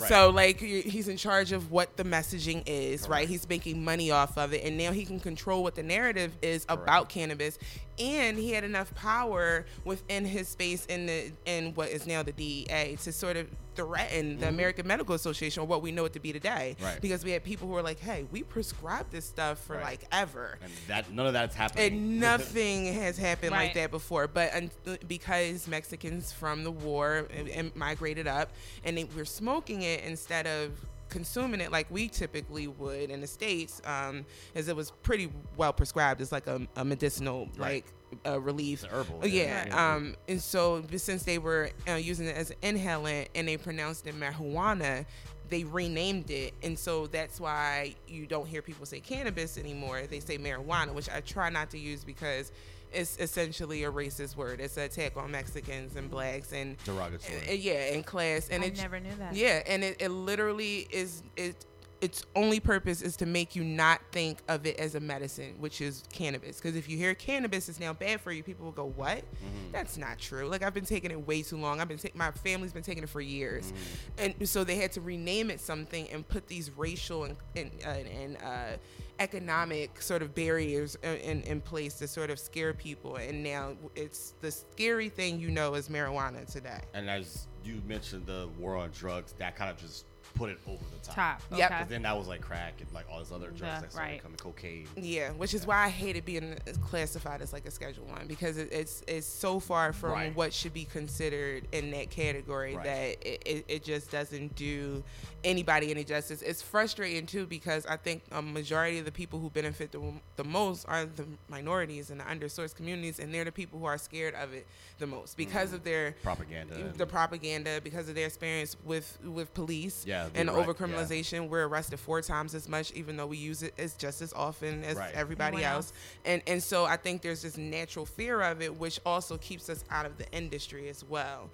[0.00, 0.08] Right.
[0.10, 3.26] So like he's in charge of what the messaging is, right?
[3.26, 6.64] He's making money off of it, and now he can control what the narrative is
[6.68, 7.58] about cannabis.
[8.00, 12.32] And he had enough power within his space in the in what is now the
[12.32, 16.18] DEA to sort of threaten the American Medical Association or what we know it to
[16.20, 16.74] be today.
[16.76, 16.84] Mm-hmm.
[16.84, 17.00] Right.
[17.00, 19.84] Because we had people who were like, "Hey, we prescribe this stuff for Right.
[19.84, 24.26] like ever." and that none of that's happening And nothing has happened like that before.
[24.26, 24.70] But un-
[25.06, 28.50] because Mexicans from the war and, and migrated up
[28.84, 30.72] and they were smoking it instead of
[31.08, 35.72] consuming it like we typically would in the states, um, as it was pretty well
[35.72, 37.84] prescribed it's like a, a medicinal Right.
[37.84, 37.86] like
[38.26, 38.84] uh, relief.
[38.84, 39.42] It's herbal, yeah.
[39.42, 39.66] Yeah.
[39.66, 39.94] Yeah.
[39.94, 44.06] Um, and so since they were uh, using it as an inhalant and they pronounced
[44.06, 45.04] it marijuana.
[45.50, 50.02] They renamed it, and so that's why you don't hear people say cannabis anymore.
[50.02, 52.52] They say marijuana, which I try not to use because
[52.92, 54.60] it's essentially a racist word.
[54.60, 57.48] It's an attack on Mexicans and blacks and Derogatory.
[57.48, 58.48] uh, yeah, in class.
[58.50, 59.34] And I it never knew that.
[59.34, 61.64] yeah, and it, it literally is it
[62.00, 65.80] its only purpose is to make you not think of it as a medicine, which
[65.80, 66.60] is cannabis.
[66.60, 69.24] Because if you hear cannabis is now bad for you, people will go, "What?
[69.72, 71.80] That's not true." Like I've been taking it way too long.
[71.80, 73.72] I've been ta- my family's been taking it for years,
[74.16, 77.88] and so they had to rename it something and put these racial and and, uh,
[77.88, 78.76] and uh,
[79.18, 83.16] economic sort of barriers in, in, place to sort of scare people.
[83.16, 86.80] And now it's the scary thing you know is marijuana today.
[86.94, 90.06] and as you mentioned the war on drugs that kind of just
[90.38, 91.42] put it over the top Top.
[91.56, 91.70] Yep.
[91.70, 91.80] Okay.
[91.80, 94.10] But then that was like crack and like all this other drugs Yeah, that started
[94.12, 94.22] right.
[94.22, 94.86] coming, cocaine.
[94.96, 98.56] Yeah, which is why I hated being uh, classified as like a Schedule One because
[98.56, 100.36] it, it's it's so far from Right.
[100.36, 102.84] what should be considered in that category Right.
[102.84, 105.02] that it, it, it just doesn't do
[105.44, 106.42] anybody any justice.
[106.42, 110.00] It's frustrating too because I think a majority of the people who benefit the,
[110.36, 113.98] the most are the minorities and the undersourced communities, and they're the people who are
[113.98, 114.66] scared of it
[114.98, 115.76] the most because mm-hmm.
[115.76, 116.92] of their Propaganda.
[116.96, 120.27] the propaganda because of their experience with with police Yeah.
[120.34, 121.48] Yeah, and you're right, overcriminalization.
[121.48, 124.84] We're arrested four times as much, even though we use it as just as often
[124.84, 125.14] as Right.
[125.14, 125.92] everybody Everyone else.
[126.24, 129.84] And and so I think there's this natural fear of it, which also keeps us
[129.90, 131.50] out of the industry as well.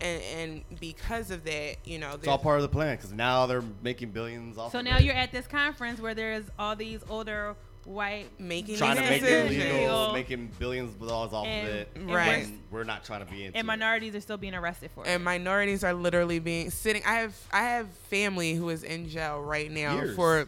[0.00, 2.18] And and because of that, you know, Mm-hmm.
[2.20, 4.72] It's all part of the plan because now they're making billions off.
[4.72, 5.04] So of now it.
[5.04, 9.50] you're at this conference where there's all these older white making trying to make it
[9.50, 10.12] Illegal.
[10.12, 11.88] making billions of dollars off And- of it.
[11.94, 12.44] and Right.
[12.44, 13.66] And we're not trying to be into and it.
[13.66, 15.08] minorities are still being arrested for it.
[15.08, 17.02] and minorities are literally being sitting.
[17.04, 20.14] I have I have family who is in jail right now Years.
[20.16, 20.46] for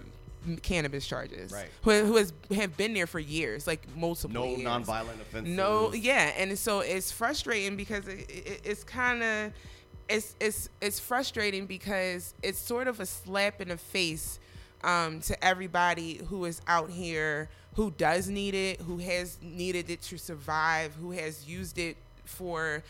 [0.63, 1.53] cannabis charges.
[1.53, 1.69] Right.
[1.83, 4.35] Who, who has have been there for years, like multiple.
[4.43, 4.61] No years.
[4.63, 5.57] nonviolent offenses.
[5.57, 9.53] No, yeah, and so it's frustrating because it, it, it's kind of
[10.09, 14.39] it's it's it's frustrating because it's sort of a slap in the face
[14.85, 20.03] um, to everybody who is out here who does need it, who has needed it
[20.03, 22.83] to survive, who has used it for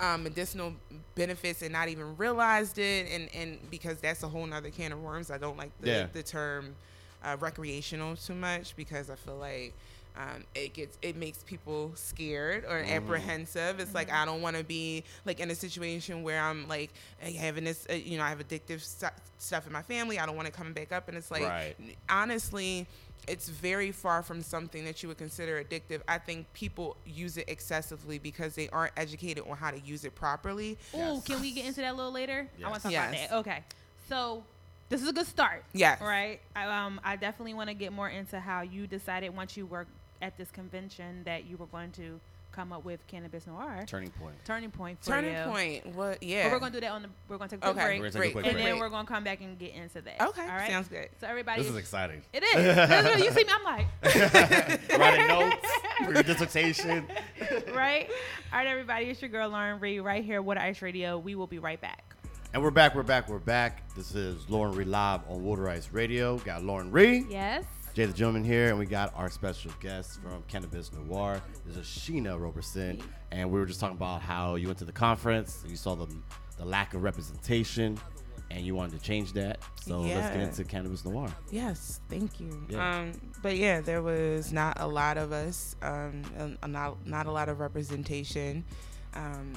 [0.00, 0.72] um, medicinal
[1.14, 5.02] benefits and not even realized it, and and because that's a whole nother can of
[5.02, 5.30] worms.
[5.30, 6.06] I don't like the, Yeah.
[6.10, 6.74] the term
[7.22, 9.74] uh, recreational too much because I feel like
[10.16, 13.80] um, it gets it makes people scared or apprehensive.
[13.80, 16.90] It's like I don't want to be like in a situation where I'm like
[17.36, 19.06] having this, uh, you know, I have addictive stu-
[19.38, 20.18] stuff in my family.
[20.18, 21.74] I don't want it coming back up, and it's like Right.
[22.08, 22.86] honestly.
[23.28, 26.00] It's very far from something that you would consider addictive.
[26.08, 30.14] I think people use it excessively because they aren't educated on how to use it
[30.14, 30.78] properly.
[30.96, 32.48] Ooh, can we get into that a little later?
[32.58, 33.10] I want to talk Yes.
[33.10, 33.50] about that.
[33.50, 33.64] Okay.
[34.08, 34.42] So
[34.88, 35.64] this is a good start.
[35.74, 36.00] Yes.
[36.00, 36.40] Right.
[36.56, 39.86] I, um, I definitely want to get more into how you decided once you were
[40.22, 42.20] at this convention that you were going to
[42.52, 43.84] come up with cannabis noir.
[43.86, 44.34] Turning point.
[44.44, 45.42] Turning point for Turning you.
[45.44, 45.86] point.
[45.94, 46.20] What?
[46.22, 46.44] Yeah.
[46.48, 47.08] But we're gonna do that on the.
[47.28, 48.64] We're gonna take a quick Okay, break, We're gonna take a great, quick and break.
[48.66, 50.20] then we're gonna come back and get into that.
[50.20, 50.68] Okay, All right.
[50.68, 51.08] sounds good.
[51.20, 52.22] So everybody, This is exciting.
[52.32, 52.54] it is.
[52.54, 53.50] This is- you see me?
[53.54, 53.86] I'm like,
[54.98, 55.66] Writing notes
[56.04, 57.06] for your dissertation.
[57.74, 58.08] right.
[58.52, 59.06] All right, everybody.
[59.06, 60.42] It's your girl Lauren Reed right here.
[60.42, 61.18] Water Ice Radio.
[61.18, 62.04] We will be right back.
[62.52, 63.88] And we're back, we're back, we're back.
[63.94, 66.36] This is Lauren Reed live on Water Ice Radio.
[66.38, 67.62] Got Lauren Reed, Yes.
[68.00, 71.42] Jay the Gentleman here, and we got our special guest from Cannabis Noir.
[71.66, 72.98] This is Sheena Roberson.
[73.30, 76.06] And we were just talking about how you went to the conference, you saw the,
[76.56, 78.00] the lack of representation,
[78.50, 79.58] and you wanted to change that.
[79.84, 81.28] So let's get into Cannabis Noir.
[81.50, 82.66] Yes, thank you.
[82.70, 83.00] Yeah.
[83.00, 86.22] Um, but yeah, there was not a lot of us, um,
[86.66, 88.64] not not a lot of representation
[89.12, 89.52] um,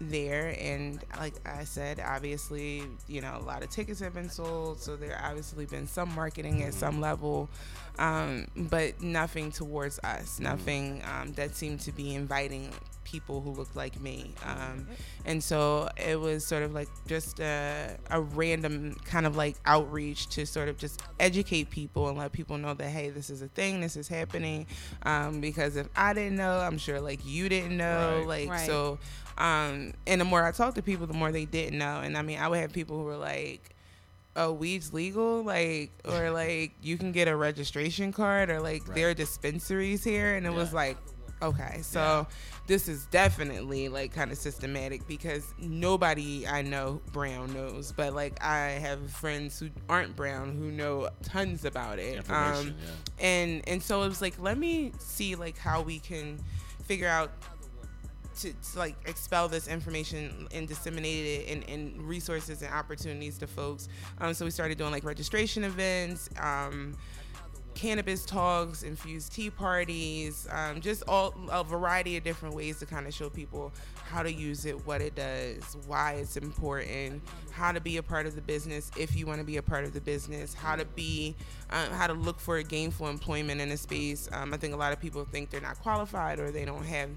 [0.00, 0.56] there.
[0.58, 4.96] And like I said, obviously, you know, a lot of tickets have been sold, so
[4.96, 7.48] there obviously been some marketing at some level,
[7.98, 10.40] um, but nothing towards us.
[10.40, 12.70] Nothing um, that seemed to be inviting
[13.14, 14.32] people who looked like me.
[14.44, 14.88] Um,
[15.24, 20.26] and so it was sort of like just a, a random kind of like outreach
[20.30, 23.46] to sort of just educate people and let people know that, hey, this is a
[23.48, 24.66] thing, this is happening.
[25.04, 28.18] Um, because if I didn't know, I'm sure like you didn't know.
[28.18, 28.26] Right.
[28.26, 28.66] Like, Right.
[28.66, 28.98] so,
[29.38, 32.00] um, and the more I talked to people, the more they didn't know.
[32.00, 33.70] And I mean, I would have people who were like,
[34.36, 39.08] oh weed's legal like or like you can get a registration card or like there
[39.10, 40.96] are dispensaries here and it was like
[41.42, 42.26] okay so
[42.66, 48.42] this is definitely like kind of systematic because nobody i know brown knows but like
[48.42, 53.24] i have friends who aren't brown who know tons about it um yeah.
[53.26, 56.38] and and so it was like let me see like how we can
[56.86, 57.30] figure out
[58.40, 63.46] to, to like expel this information and disseminate it and, and resources and opportunities to
[63.46, 63.88] folks.
[64.18, 66.96] Um, so we started doing like registration events, um,
[67.74, 73.06] cannabis talks, infused tea parties, um, just all a variety of different ways to kind
[73.06, 73.72] of show people
[74.04, 78.26] how to use it, what it does, why it's important, how to be a part
[78.26, 80.84] of the business if you want to be a part of the business, how to
[80.84, 81.34] be,
[81.70, 84.28] um, how to look for a gainful employment in a space.
[84.32, 87.10] Um, I think a lot of people think they're not qualified or they don't have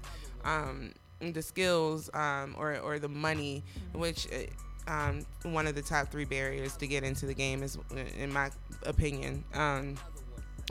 [0.44, 4.26] um, the skills um, or or the money, which.
[4.32, 4.46] Uh,
[4.88, 7.76] um, one of the top three barriers to get into the game is,
[8.18, 8.50] in my
[8.84, 9.44] opinion.
[9.52, 9.96] Um,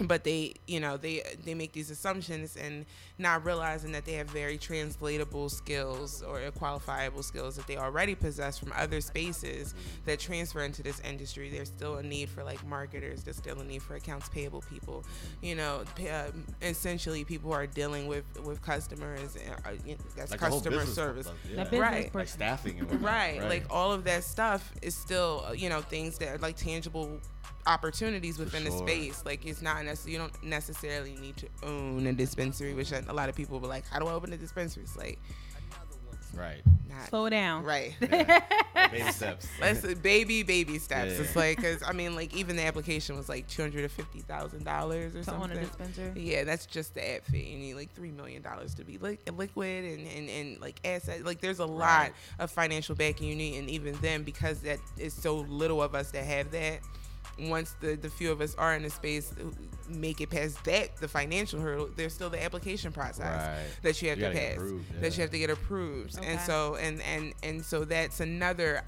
[0.04, 2.86] but they you know they they make these assumptions and
[3.18, 8.60] not realizing that they have very translatable skills or qualifiable skills that they already possess
[8.60, 9.74] from other spaces
[10.06, 13.64] that transfer into this industry there's still a need for like marketers there's still a
[13.64, 15.04] need for accounts payable people
[15.42, 20.00] you know p- um, essentially people who are dealing with with customers uh, you know,
[20.16, 21.64] that's Like customer service stuff, yeah.
[21.64, 22.16] business Right.
[22.16, 23.44] Like staffing and whatnot, right.
[23.44, 27.20] like all of that stuff is still uh, you know things that are like tangible
[27.66, 32.14] opportunities within the space like it's not necessarily you don't necessarily need to own a
[32.14, 34.96] dispensary which a lot of people were like how do i open a dispensary it's
[34.98, 35.20] like
[36.34, 36.62] Right.
[36.88, 37.64] Not Slow down.
[37.64, 37.96] right.
[38.00, 39.48] Baby steps.
[39.60, 41.14] Let's baby baby steps.
[41.16, 41.22] Yeah.
[41.22, 44.20] It's like because I mean like even the application was like two hundred and fifty
[44.20, 45.68] thousand dollars or To own a something.
[45.68, 46.14] dispenser.
[46.16, 47.40] Yeah, that's just the ad fee.
[47.40, 51.26] You need like three million dollars to be like liquid and, and, and like asset.
[51.26, 55.14] Like there's a lot of financial backing you need, and even then because that is
[55.16, 56.82] so little of us that have that.
[57.40, 59.44] Once the the few of us are in the space, uh,
[59.90, 61.90] make it past that the financial hurdle.
[61.96, 63.66] There's still the application process Right.
[63.84, 66.76] that you have You to pass, approved, that you have to get approved, and so
[66.76, 68.84] and and and so that's another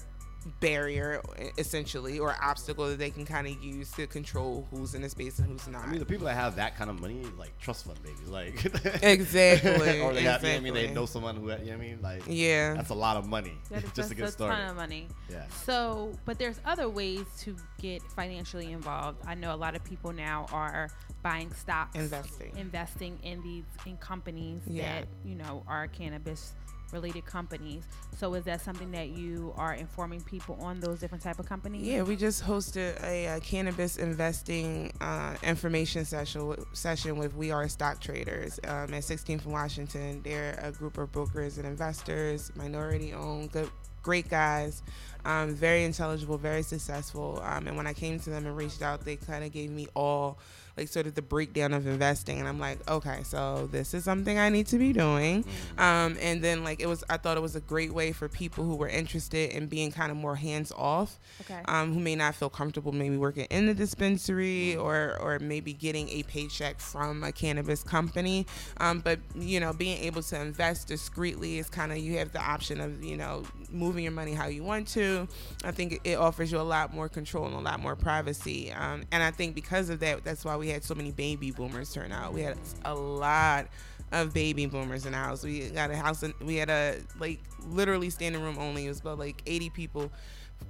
[0.60, 1.20] barrier
[1.58, 5.38] essentially or obstacle that they can kind of use to control who's in the space
[5.38, 5.84] and who's not.
[5.84, 8.64] I mean, the people that have that kind of money, like trust fund babies, like
[9.02, 11.72] Exactly, or they have, you know I mean, they know someone who, you know what
[11.72, 12.74] I mean, like yeah.
[12.74, 14.56] that's a lot of money That is just just to get a started.
[14.56, 15.08] ton of money.
[15.28, 15.46] Yeah.
[15.64, 19.18] So, but there's other ways to get financially involved.
[19.26, 20.88] I know a lot of people now are
[21.22, 22.52] buying stocks, Investing.
[22.56, 25.00] investing in these in companies Yeah.
[25.00, 26.54] that you know are cannabis
[26.92, 27.84] related companies.
[28.16, 31.82] So, is that something that you are informing people on those different type of companies?
[31.82, 37.68] Yeah, we just hosted a, uh cannabis investing uh, information session session with We Are
[37.68, 40.22] Stock Traders um, at 16th and Washington.
[40.22, 43.70] They're a group of brokers and investors, minority owned, good,
[44.02, 44.82] great guys,
[45.24, 47.40] um, very intelligible, very successful.
[47.44, 49.86] Um, and when I came to them and reached out, they kind of gave me
[49.94, 50.38] all
[50.76, 54.38] like sort of the breakdown of investing, and I'm like, okay, so this is something
[54.38, 55.44] I need to be doing.
[55.76, 58.64] Um, and then like it was, I thought it was a great way for people
[58.64, 61.60] who were interested in being kind of more hands off Okay.
[61.66, 66.08] um, who may not feel comfortable maybe working in the dispensary or or maybe getting
[66.10, 68.46] a paycheck from a cannabis company
[68.78, 72.40] um, but you know being able to invest discreetly is kind of you have the
[72.40, 75.26] option of you know moving your money how you want to
[75.64, 79.02] i think it- offers you a lot more control and a lot more privacy um,
[79.12, 82.12] and i think because of that that's why we had so many baby boomers turn
[82.12, 83.66] out we had a lot
[84.12, 85.44] of baby boomers in the house.
[85.44, 88.86] We got a house, in, we had a like literally standing room only.
[88.86, 90.10] It was about like 80 people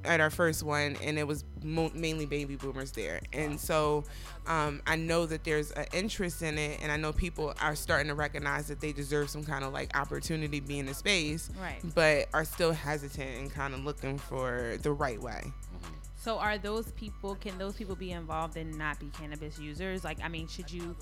[0.04, 3.20] at our first one, and it was mo- mainly baby boomers there.
[3.32, 4.04] And so
[4.46, 8.08] um, I know that there's an interest in it, and I know people are starting
[8.08, 11.50] to recognize that they deserve some kind of like opportunity to be in the space,
[11.60, 11.80] Right.
[11.94, 15.52] but are still hesitant and kind of looking for the right way.
[16.16, 20.04] So are those people can those people be involved and not be cannabis users?
[20.04, 20.94] Like I mean, should you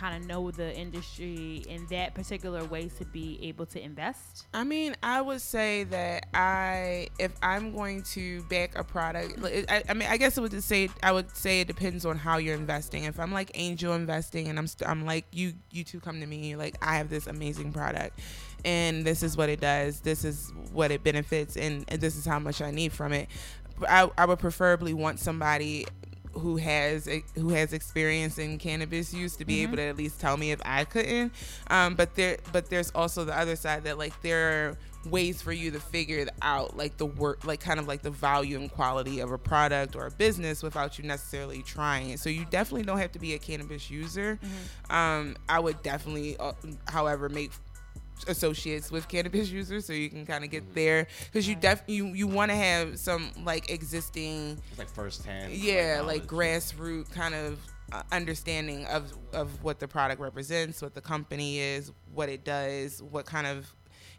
[0.00, 4.46] kind of know the industry in that particular way to be able to invest?
[4.54, 9.82] I mean, I would say that I, if I'm going to back a product, I,
[9.88, 12.38] I mean, I guess it would just say, I would say it depends on how
[12.38, 13.04] you're investing.
[13.04, 16.26] If I'm like angel investing, and I'm, st- I'm like you, you two come to
[16.26, 18.18] me, like I have this amazing product,
[18.64, 22.24] and this is what it does, this is what it benefits, and, and this is
[22.24, 23.28] how much I need from it.
[23.88, 25.86] I, I would preferably want somebody
[26.32, 30.36] who has who has experience in cannabis use to be able to at least tell
[30.36, 31.32] me if I couldn't.
[31.68, 35.52] Um, but there but there's also the other side that like there are ways for
[35.52, 39.20] you to figure out like the work like kind of like the value and quality
[39.20, 42.10] of a product or a business without you necessarily trying.
[42.10, 44.38] It so you definitely don't have to be a cannabis user.
[44.88, 46.52] Um, i would definitely uh,
[46.88, 47.52] however make
[48.28, 52.06] associates with cannabis users so you can kind of get there because you def you
[52.08, 55.52] you want to have some like existing It's like firsthand.
[55.52, 56.62] yeah like knowledge.
[56.62, 57.58] grassroots kind of
[57.92, 63.02] uh, understanding of of what the product represents what the company is what it does
[63.02, 63.66] what kind of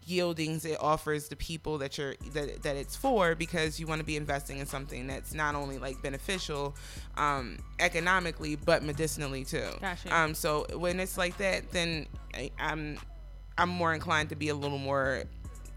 [0.06, 4.04] yieldings it offers the people that you're that, that it's for because you want to
[4.04, 6.76] be investing in something that's not only like beneficial
[7.16, 10.14] um economically but medicinally too Gotcha.
[10.14, 12.98] um so when it's like that then I, i'm
[13.58, 15.24] i'm more inclined to be a little more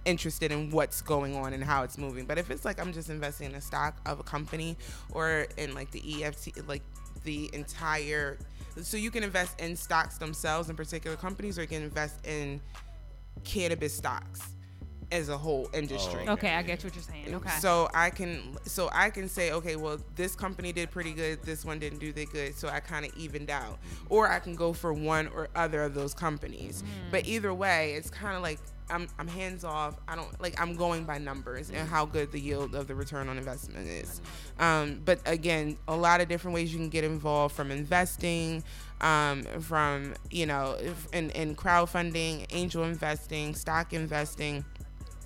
[0.05, 2.25] interested in what's going on and how it's moving.
[2.25, 4.77] But if it's like I'm just investing in a stock of a company
[5.11, 6.83] or in like the EFT, like
[7.23, 8.37] the entire,
[8.81, 12.61] so you can invest in stocks themselves in particular companies, or you can invest in
[13.43, 14.54] cannabis stocks
[15.11, 16.25] as a whole industry.
[16.27, 17.33] Oh, Okay, I get what you're saying.
[17.33, 17.49] Okay.
[17.59, 21.63] So I can so I can say, okay, well, this company did pretty good, this
[21.63, 23.79] one didn't do that good, so I kind of evened out.
[24.09, 26.83] Or I can go for one or other of those companies.
[27.11, 29.95] But either way, it's kind of like I'm I'm hands off.
[30.07, 33.29] I don't like I'm going by numbers and how good the yield of the return
[33.29, 34.21] on investment is.
[34.59, 38.63] Um, but again, a lot of different ways you can get involved from investing,
[39.01, 44.63] um, from you know, if, in in crowdfunding, angel investing, stock investing.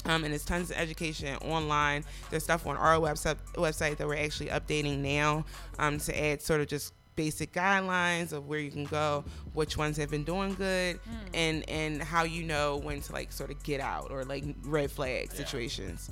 [0.10, 2.04] Um, and there's tons of education online.
[2.32, 5.45] There's stuff on our website website that we're actually updating now
[5.78, 9.98] um, to add sort of just basic guidelines of where you can go, which ones
[9.98, 11.00] have been doing good,
[11.36, 14.89] and and how you know when to like sort of get out or like red
[14.89, 16.10] flag situations.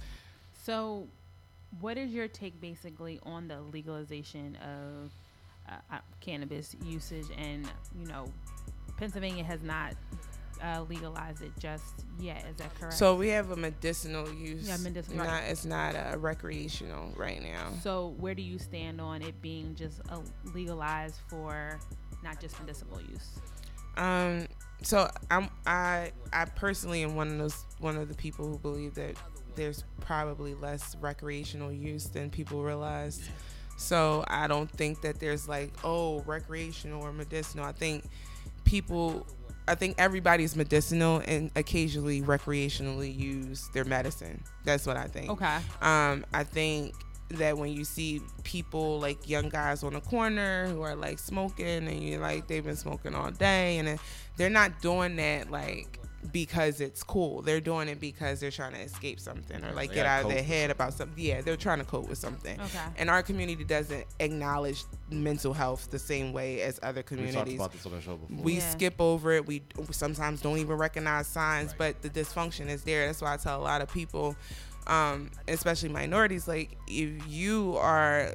[0.63, 1.07] So,
[1.79, 5.11] what is your take basically on the legalization of
[5.67, 7.25] uh, uh, cannabis usage?
[7.35, 7.67] And
[7.99, 8.31] you know,
[8.97, 9.95] Pennsylvania has not
[10.63, 12.45] uh, legalize it just yet.
[12.49, 12.95] Is that correct?
[12.95, 14.67] So we have a medicinal use.
[14.67, 15.25] Yeah, medicinal.
[15.25, 17.69] Not, it's not uh, recreational right now.
[17.81, 20.19] So where do you stand on it being just uh,
[20.53, 21.79] legalized for
[22.23, 23.39] not just medicinal use?
[23.97, 24.47] Um,
[24.83, 28.93] so I'm I I personally am one of those one of the people who believe
[28.95, 29.15] that
[29.55, 33.27] there's probably less recreational use than people realize.
[33.77, 37.65] So I don't think that there's like oh recreational or medicinal.
[37.65, 38.05] I think
[38.65, 39.25] people
[39.67, 44.43] I think everybody's medicinal and occasionally recreationally use their medicine.
[44.63, 45.29] That's what I think.
[45.31, 45.57] Okay.
[45.81, 46.93] Um, I think
[47.29, 51.87] that when you see people like young guys on the corner who are like smoking
[51.87, 53.99] and you're like they've been smoking all day and
[54.37, 55.99] they're not doing that like
[56.31, 57.41] because it's cool.
[57.41, 60.29] They're doing it because they're trying to escape something or like They get out of
[60.29, 61.23] their head about something.
[61.23, 62.59] Yeah, they're trying to cope with something.
[62.59, 62.79] Okay.
[62.97, 67.55] And our community doesn't acknowledge mental health the same way as other We talked communities
[67.55, 68.43] about this on the show before.
[68.43, 68.69] we Yeah.
[68.71, 69.45] skip over it.
[69.45, 73.05] We sometimes don't even recognize signs, but the dysfunction is there.
[73.05, 74.35] That's why I tell a lot of people,
[74.87, 78.33] um, especially minorities, like if you are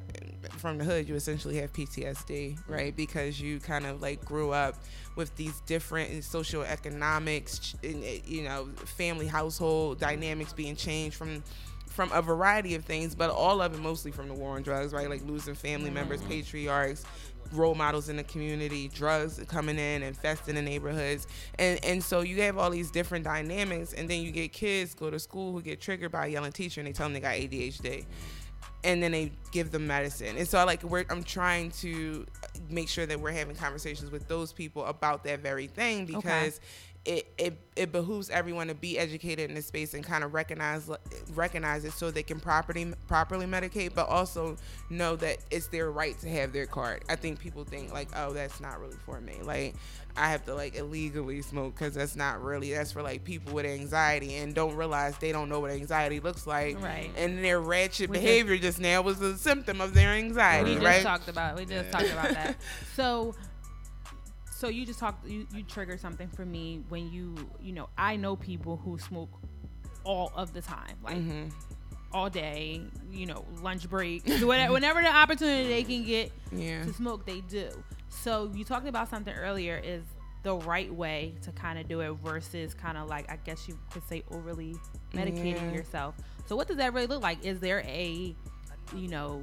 [0.59, 2.95] from the hood, you essentially have PTSD, right?
[2.95, 4.77] Because you kind of like grew up
[5.17, 11.43] with these different socioeconomics, ch- and, uh, you know, family household dynamics being changed from
[11.89, 14.95] from a variety of things, but all of it mostly from the war on drugs,
[14.95, 15.11] right?
[15.11, 17.05] Like losing family members, patriarchs,
[17.53, 21.27] role models in the community, drugs coming in, infesting the neighborhoods.
[21.59, 25.11] And and so you have all these different dynamics and then you get kids go
[25.11, 27.35] to school who get triggered by a yelling teacher and they tell them they got
[27.35, 28.05] ADHD.
[28.85, 30.37] And then they give them medicine.
[30.37, 32.27] And so I like we're I'm trying to
[32.69, 36.61] make sure that we're having conversations with those people about that very thing because
[37.05, 40.89] it, it it behooves everyone to be educated in this space and kind of recognize
[41.35, 44.57] recognize it so they can properly properly medicate, but also
[44.89, 47.03] know that it's their right to have their card.
[47.09, 49.39] I think people think like, oh, that's not really for me.
[49.43, 49.75] Like
[50.17, 53.67] I have to like illegally smoke because that's not really that's for like people with
[53.67, 56.81] anxiety and don't realize they don't know what anxiety looks like.
[56.81, 57.11] Right.
[57.17, 60.87] And their ratchet We behavior just now was a symptom of their anxiety, we just
[60.87, 61.03] right?
[61.03, 62.57] talked about we just talked about that.
[62.95, 63.35] So
[64.63, 68.15] so you just talked you, you triggered something for me when you you know I
[68.15, 69.29] know people who smoke
[70.05, 71.49] all of the time like Mm-hmm.
[72.13, 76.85] all day you know lunch break whatever whenever the opportunity they can get Yeah.
[76.85, 77.71] to smoke they do
[78.09, 80.05] so you talked about something earlier is
[80.45, 83.77] the right way to kind of do it versus kind of like I guess you
[83.93, 84.77] could say overly
[85.13, 85.73] medicating Yeah.
[85.73, 86.15] yourself
[86.47, 88.33] so what does that really look like is there a
[88.95, 89.43] you know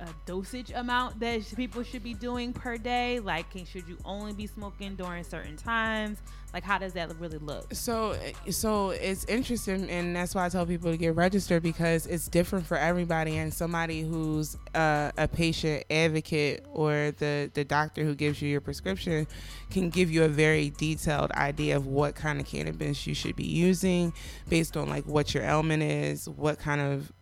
[0.00, 3.20] a dosage amount that people should be doing per day?
[3.20, 6.18] Like, can, should you only be smoking during certain times?
[6.56, 7.74] Like, how does that really look?
[7.74, 8.16] So,
[8.50, 12.64] so it's interesting, and that's why I tell people to get registered because it's different
[12.64, 13.36] for everybody.
[13.36, 18.62] And somebody who's uh, a patient advocate or the the doctor who gives you your
[18.62, 19.26] prescription
[19.70, 23.44] can give you a very detailed idea of what kind of cannabis you should be
[23.44, 24.14] using
[24.48, 27.12] based on like what your ailment is, what kind of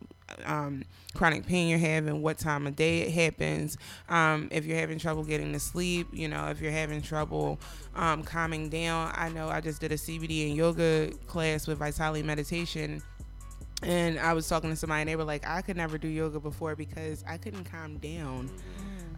[0.45, 0.85] um,
[1.15, 3.77] chronic pain you're having, what time of day it happens,
[4.09, 7.59] um, if you're having trouble getting to sleep, you know, if you're having trouble
[7.95, 9.13] um, calming down.
[9.15, 13.03] I know I just did a CBD and yoga class with Vitality Meditation.
[13.83, 16.41] And I was talking to somebody, and they were like, I could never do yoga
[16.41, 18.51] before because I couldn't calm down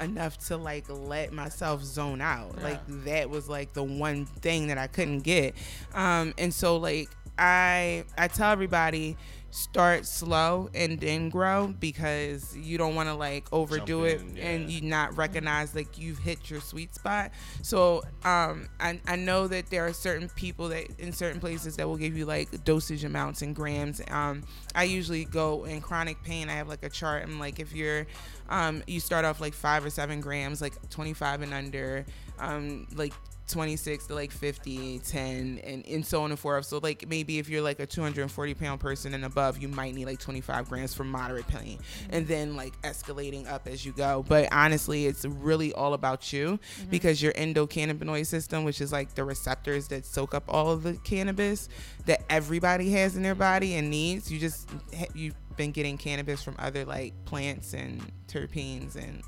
[0.00, 2.60] enough to like let myself zone out.
[2.62, 5.54] Like that was like the one thing that I couldn't get.
[5.94, 9.16] Um, and so like I I tell everybody
[9.56, 14.38] start slow and then grow because you don't want to like overdo Jump it in,
[14.38, 17.30] and you not recognize like you've hit your sweet spot.
[17.62, 21.88] So um I, I know that there are certain people that in certain places that
[21.88, 24.02] will give you like dosage amounts and grams.
[24.10, 24.42] Um
[24.74, 26.50] I usually go in chronic pain.
[26.50, 27.22] I have like a chart.
[27.22, 28.06] I'm like if you're
[28.50, 32.04] um you start off like five or seven grams, like 25 and under,
[32.38, 33.14] um like
[33.48, 36.66] 26 to like 50 10 and, and so on and forth.
[36.66, 40.06] So like maybe if you're like a 240 pound person and above you might need
[40.06, 41.78] like 25 grams for moderate pain
[42.10, 44.24] and then like escalating up as you go.
[44.26, 46.58] But honestly it's really all about you
[46.90, 50.94] because your endocannabinoid system which is like the receptors that soak up all of the
[50.94, 51.68] cannabis
[52.06, 54.68] that everybody has in their body and needs you just
[55.14, 59.22] you've been getting cannabis from other like plants and terpenes and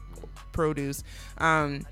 [0.53, 1.03] produce.
[1.39, 1.87] Um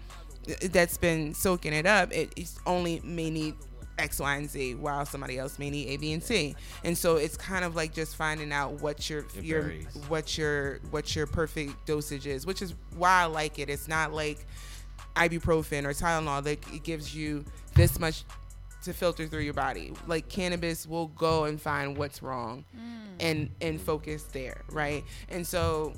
[0.71, 3.55] that's been soaking it up, it it's only may need
[3.99, 6.55] X, Y, and Z, while somebody else may need A, B, and C.
[6.85, 9.87] And so it's kind of like just finding out what your It your varies.
[10.09, 13.71] what your what your perfect dosage is, which is why I like it.
[13.71, 14.47] It's not like
[15.17, 18.25] ibuprofen or Tylenol that it gives you this much
[18.83, 19.93] to filter through your body.
[20.07, 23.15] Like cannabis will go and find what's wrong mm.
[23.21, 25.05] and and focus there, right?
[25.29, 25.95] And so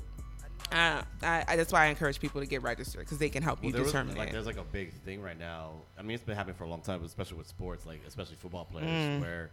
[0.71, 1.03] I,
[1.47, 3.73] I, that's why I encourage people to get registered because they can help you Well,
[3.73, 5.71] there was, determine like there's like a big thing right now.
[5.97, 8.65] I mean, it's been happening for a long time, especially with sports, like especially football
[8.65, 9.21] players, Mm.
[9.21, 9.49] where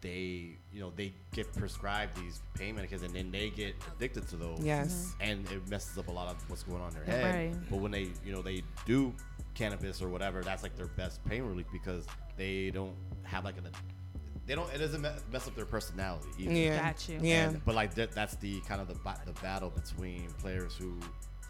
[0.00, 4.36] they, you know, they get prescribed these pain medications and then they get addicted to
[4.36, 4.60] those.
[4.60, 5.14] Yes.
[5.20, 7.34] And it messes up a lot of what's going on in their head.
[7.34, 7.70] Right.
[7.70, 9.14] But when they, you know, they do
[9.54, 12.06] cannabis or whatever, that's like their best pain relief because
[12.36, 13.68] they don't have like an,
[14.46, 16.52] they don't, it doesn't mess up their personality either.
[16.52, 16.82] Yeah.
[16.82, 17.18] Got you.
[17.22, 17.48] Yeah.
[17.48, 18.94] And- but like that, that's the kind of the
[19.26, 20.98] the battle between players who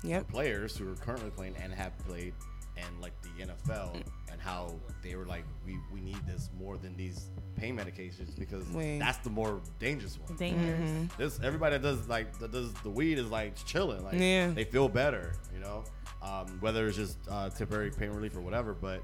[0.02, 0.28] Yep.
[0.28, 2.34] players who are currently playing and have played
[2.76, 6.94] and like the NFL and how they were like we we need this more than
[6.96, 8.98] these pain medications because Wait.
[8.98, 10.36] that's the more dangerous one.
[10.36, 10.90] Dangerous.
[10.90, 11.04] Mm-hmm.
[11.22, 14.50] This everybody that does like that does the weed is like chilling like Yeah.
[14.50, 15.84] they feel better you know
[16.20, 19.02] um, whether it's just uh, temporary pain relief or whatever but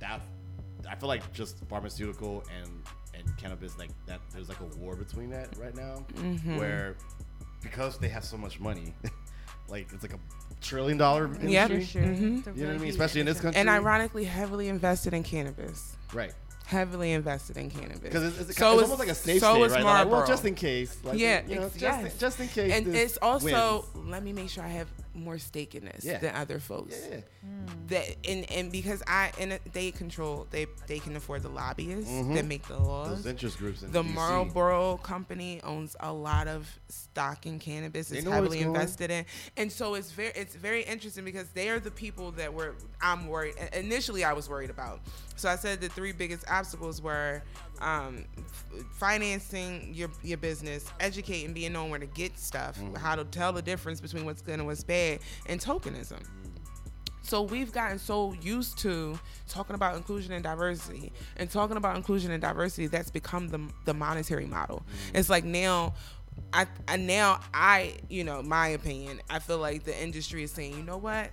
[0.00, 0.20] that
[0.88, 2.70] I feel like just pharmaceutical and
[3.26, 6.56] and cannabis like that there's like a war between that right now Mm-hmm.
[6.58, 6.96] where
[7.62, 8.94] because they have so much money
[9.68, 10.18] like it's like a
[10.60, 11.70] trillion dollar Yep.
[11.70, 12.14] industry Sure, sure.
[12.14, 12.56] Mhm.
[12.56, 15.96] You know what I mean especially in this country And ironically, heavily invested in cannabis.
[16.12, 16.32] right
[16.66, 17.98] Heavily invested in cannabis.
[17.98, 19.84] because it's, it's, So it's is- almost like a safe so state, is right?
[19.84, 22.12] Like, well, just in case, like, yeah, you know, just, yes.
[22.14, 22.72] in, just in case.
[22.72, 24.08] and it's also wins.
[24.08, 26.18] let me make sure I have more stake in this Yeah.
[26.18, 26.94] than other folks.
[27.10, 27.20] yeah,
[27.88, 32.34] That and and because I and they control they they can afford the lobbyists Mhm.
[32.34, 33.08] that make the laws.
[33.18, 33.82] those interest groups.
[33.82, 34.14] In the DC.
[34.14, 38.08] Marlboro company owns a lot of stock in cannabis.
[38.08, 38.80] They It's know what's heavily going on.
[38.80, 42.52] invested in, and so it's very it's very interesting because they are the people that
[42.54, 43.54] were I'm worried.
[43.72, 45.00] Initially, I was worried about.
[45.36, 47.42] So I said the three biggest obstacles were
[47.82, 48.66] um, f-
[48.98, 52.94] financing your your business, educating, being known where to get stuff, Mm-hmm.
[52.96, 56.22] how to tell the difference between what's good and what's bad, and tokenism.
[57.24, 59.18] So we've gotten so used to
[59.48, 63.94] talking about inclusion and diversity and talking about inclusion and diversity that's become the the
[63.94, 64.82] monetary model.
[65.14, 65.94] It's like now
[66.52, 70.76] I, I now I, you know, my opinion, I feel like the industry is saying,
[70.76, 71.30] you know what?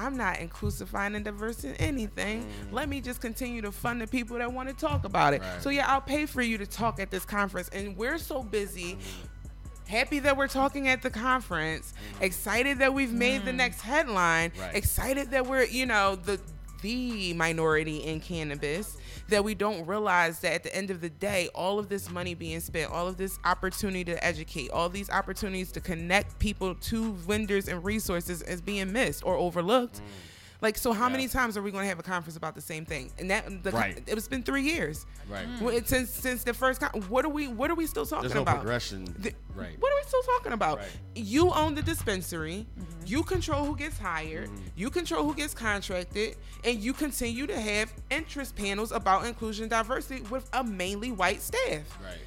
[0.00, 2.42] I'm not inclusifying and diverse in anything.
[2.42, 2.72] Mm.
[2.72, 5.42] Let me just continue to fund the people that want to talk about it.
[5.42, 5.62] Right.
[5.62, 7.68] So yeah, I'll pay for you to talk at this conference.
[7.68, 9.88] And we're so busy mm.
[9.88, 12.22] happy that we're talking at the conference, mm.
[12.24, 14.74] excited that we've made the next headline, Right.
[14.74, 16.40] excited that we're, you know, the
[16.82, 18.96] the minority in cannabis,
[19.28, 22.34] that we don't realize that at the end of the day, all of this money
[22.34, 27.12] being spent, all of this opportunity to educate, all these opportunities to connect people to
[27.14, 29.96] vendors and resources is being missed or overlooked.
[29.96, 30.29] Mm.
[30.62, 31.12] Like, so how Yeah.
[31.12, 33.10] many times are we going to have a conference about the same thing?
[33.18, 34.02] And that the, Right.
[34.06, 35.06] it's been three years.
[35.28, 35.46] Right.
[35.60, 38.22] Well, it's since since the first con- what are we what are we still talking
[38.28, 38.56] There's no about?
[38.56, 39.04] progression.
[39.18, 39.74] The- right.
[39.80, 40.78] What are we still talking about?
[40.78, 40.88] Right.
[41.14, 42.66] You own the dispensary.
[42.78, 43.06] Mm-hmm.
[43.06, 44.48] You control who gets hired.
[44.50, 44.64] Mm-hmm.
[44.76, 49.70] You control who gets contracted, and you continue to have interest panels about inclusion and
[49.70, 51.98] diversity with a mainly white staff.
[52.02, 52.18] Right.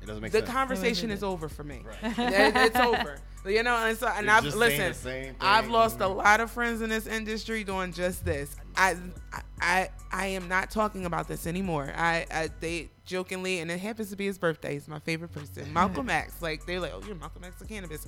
[0.00, 0.50] It doesn't make The sense.
[0.50, 1.84] conversation is over for me.
[1.84, 2.18] Right.
[2.18, 3.18] It- it's over.
[3.44, 5.34] You know, and so and You're I've listen.
[5.40, 8.54] I've lost a lot of friends in this industry doing just this.
[8.76, 8.96] I
[9.60, 11.92] I I am not talking about this anymore.
[11.96, 14.74] I, I they jokingly, and it happens to be his birthday.
[14.74, 16.40] He's my favorite person, Malcolm X.
[16.40, 18.06] Like they're like, oh, you're Malcolm X of cannabis.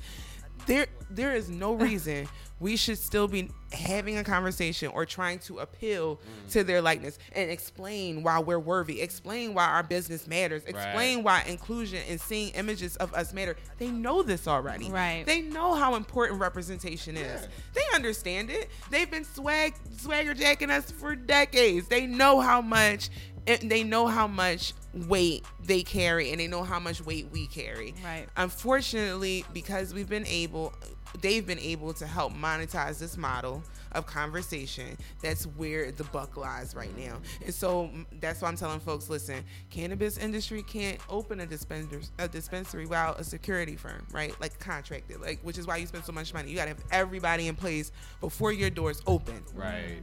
[0.66, 2.28] There there is no reason
[2.60, 6.52] we should still be having a conversation or trying to appeal Mm.
[6.52, 11.42] to their likeness and explain why we're worthy, explain why our business matters, explain why
[11.42, 13.56] inclusion and seeing images of us matter.
[13.78, 14.90] They know this already.
[14.90, 15.24] Right.
[15.26, 17.42] They know how important representation is.
[17.42, 17.48] Yeah.
[17.74, 18.70] They understand it.
[18.90, 21.88] They've been swag swagger jacking us for decades.
[21.88, 23.10] They know how much
[23.46, 27.46] and they know how much weight they carry and they know how much weight we
[27.46, 27.94] carry.
[28.04, 28.26] Right.
[28.36, 30.72] Unfortunately, because we've been able
[31.20, 34.96] they've been able to help monetize this model of conversation.
[35.22, 37.18] That's where the buck lies right now.
[37.44, 37.90] And so
[38.20, 43.20] that's why I'm telling folks, listen, cannabis industry can't open a dispensary a dispensary without
[43.20, 44.34] a security firm, right?
[44.40, 45.20] Like contracted.
[45.20, 46.50] Like which is why you spend so much money.
[46.50, 49.42] You gotta have everybody in place before your doors open.
[49.54, 50.02] Right.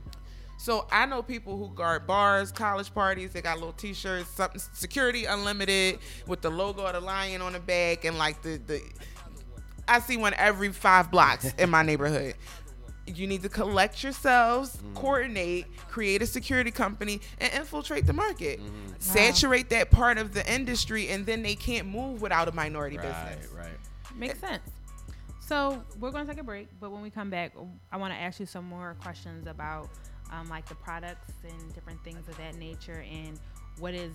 [0.61, 3.33] So I know people who guard bars, college parties.
[3.33, 5.97] They got little T-shirts, something security unlimited
[6.27, 8.79] with the logo of the lion on the back, and like the the.
[9.87, 12.35] I see one every five blocks in my neighborhood.
[13.07, 14.93] You need to collect yourselves, mm-hmm.
[14.93, 18.59] coordinate, create a security company, and infiltrate the market.
[18.59, 18.93] Mm-hmm.
[18.99, 23.07] Saturate that part of the industry, and then they can't move without a minority Right.
[23.07, 23.51] business.
[23.51, 24.15] Right.
[24.15, 24.61] Makes sense.
[25.39, 27.53] So we're going to take a break, but when we come back,
[27.91, 29.89] I want to ask you some more questions about
[30.31, 33.39] um, like the products and different things of that nature, and
[33.79, 34.11] what is.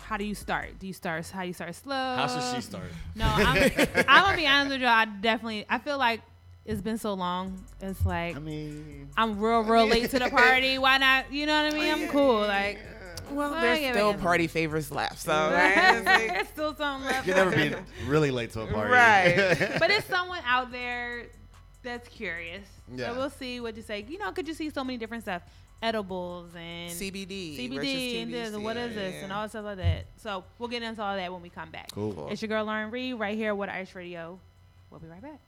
[0.00, 0.78] How do you start?
[0.78, 1.28] Do you start?
[1.28, 1.94] How do you start slow?
[1.94, 2.84] How should she start?
[3.14, 3.56] No, I'm,
[4.08, 4.86] I'm gonna be honest with you.
[4.86, 5.66] I definitely.
[5.68, 6.20] I feel like
[6.64, 7.62] it's been so long.
[7.80, 10.78] It's like I mean, I'm real, real late to the party.
[10.78, 11.32] Why not?
[11.32, 11.92] You know what I mean?
[12.04, 12.40] I'm cool.
[12.40, 12.78] Like,
[13.32, 15.96] Well, I there's still a- party favors left, so right?
[15.96, 17.26] It's like- It's still something left.
[17.26, 17.74] You never be
[18.06, 18.90] really late to a party.
[18.92, 19.76] Right.
[19.78, 21.26] but it's someone out there
[21.82, 22.66] that's curious.
[22.94, 23.12] Yeah.
[23.12, 24.04] So we'll see what you say.
[24.08, 25.42] You know, could you see so many different stuff?
[25.80, 29.22] Edibles and CBD, CBD and this and what is this yeah.
[29.22, 30.06] and all that stuff like that.
[30.16, 31.92] So we'll get into all that when we come back.
[31.92, 32.28] Cool.
[32.32, 34.40] It's your girl Lauren Reed right here with Ice Radio.
[34.90, 35.38] We'll be right back.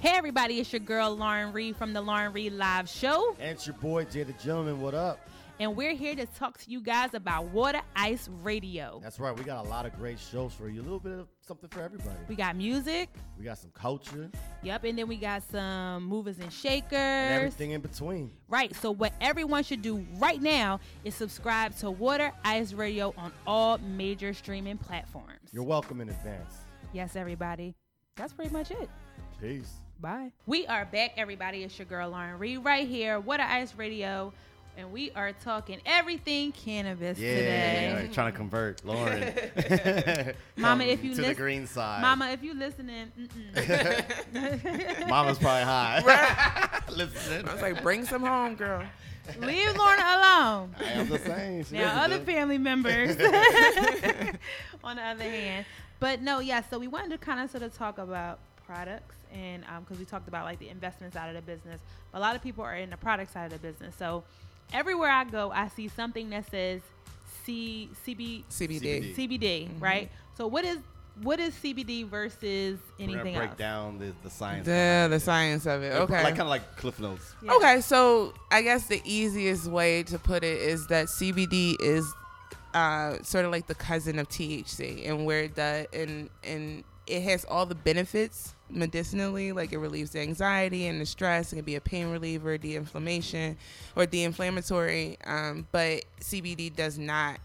[0.00, 3.66] Hey everybody, it's your girl Lauren Reed from the Lauren Reed Live Show, And it's
[3.66, 4.80] your boy Jay the Gentleman.
[4.80, 5.20] What up?
[5.60, 8.98] And we're here to talk to you guys about Water Ice Radio.
[9.02, 9.36] That's right.
[9.36, 10.80] We got a lot of great shows for you.
[10.80, 12.16] A little bit of something for everybody.
[12.28, 14.30] We got music, We got some culture
[14.62, 16.92] yep, and then we got some movers and shakers.
[16.94, 18.30] and everything in between.
[18.48, 18.74] Right.
[18.76, 23.76] So what everyone should do right now is subscribe to Water Ice Radio on all
[23.78, 25.50] major streaming platforms.
[25.52, 26.54] You're welcome in advance.
[26.94, 27.74] yes, everybody.
[28.16, 28.88] That's pretty much it.
[29.40, 29.70] Peace.
[30.00, 30.32] Bye.
[30.46, 31.62] We are back, everybody.
[31.62, 34.32] It's your girl Lauren Reed right here, Water Ice Radio,
[34.76, 38.10] and we are talking everything cannabis Yeah, today.
[38.12, 39.32] trying to convert Lauren.
[40.56, 43.12] Mama, if you to the green side, Mama, if you listening.
[45.08, 46.80] Mama's probably high.
[46.90, 47.48] Listening.
[47.48, 48.82] I was like, bring some home, girl.
[49.38, 50.74] leave Lorna alone.
[50.80, 51.64] I am the same.
[51.64, 53.10] She Now, other family members,
[54.82, 55.66] on the other hand,
[56.00, 56.62] but no, yeah.
[56.68, 60.04] So we wanted to kind of sort of talk about products, and um, because we
[60.04, 61.78] talked about like the investment side of the business,
[62.10, 63.94] but a lot of people are in the product side of the business.
[63.96, 64.24] So
[64.72, 66.80] everywhere I go, I see something that says
[67.44, 69.14] C CB CBD.
[69.14, 69.16] CBD.
[69.16, 70.10] CBD, right?
[70.36, 70.78] So what is
[71.22, 73.58] what is CBD versus We're gonna anything break else?
[73.58, 74.64] down the, the science.
[74.66, 75.20] The the it.
[75.20, 75.92] science of it.
[75.92, 76.14] Okay.
[76.22, 77.34] Like kind of like Cliff Notes.
[77.42, 77.52] Yeah.
[77.54, 82.10] Okay, so I guess the easiest way to put it is that CBD is
[82.74, 87.22] uh, sort of like the cousin of THC, and where it does, and and it
[87.22, 91.52] has all the benefits medicinally, like it relieves the anxiety and the stress.
[91.52, 93.56] It can be a pain reliever, de-inflammation,
[93.96, 95.18] or de-inflammatory.
[95.24, 97.38] Um, but CBD does not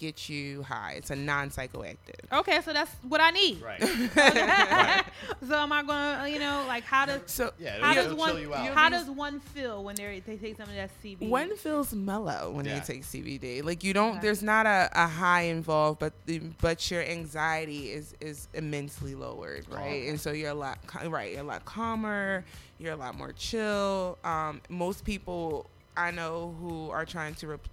[0.00, 0.94] get you high.
[0.96, 2.32] It's a non-psychoactive.
[2.32, 3.60] Okay, so that's what I need.
[3.60, 3.78] Right.
[5.46, 7.78] so am I gonna, you know, like how does So Yeah.
[7.80, 8.74] how it'll does chill one you out.
[8.74, 11.28] how does one feel when they they take something that's CBD?
[11.28, 12.76] One feels mellow when Yeah.
[12.76, 13.62] you take CBD.
[13.62, 14.12] Like you don't.
[14.12, 14.20] Okay.
[14.22, 19.66] There's not a, a high involved, but the, but your anxiety is is immensely lowered,
[19.70, 19.80] right?
[19.80, 20.08] okay.
[20.08, 20.78] And so you're a lot
[21.08, 21.32] right.
[21.32, 22.42] You're a lot calmer.
[22.78, 24.16] You're a lot more chill.
[24.24, 27.68] Um, most people I know who are trying to rep-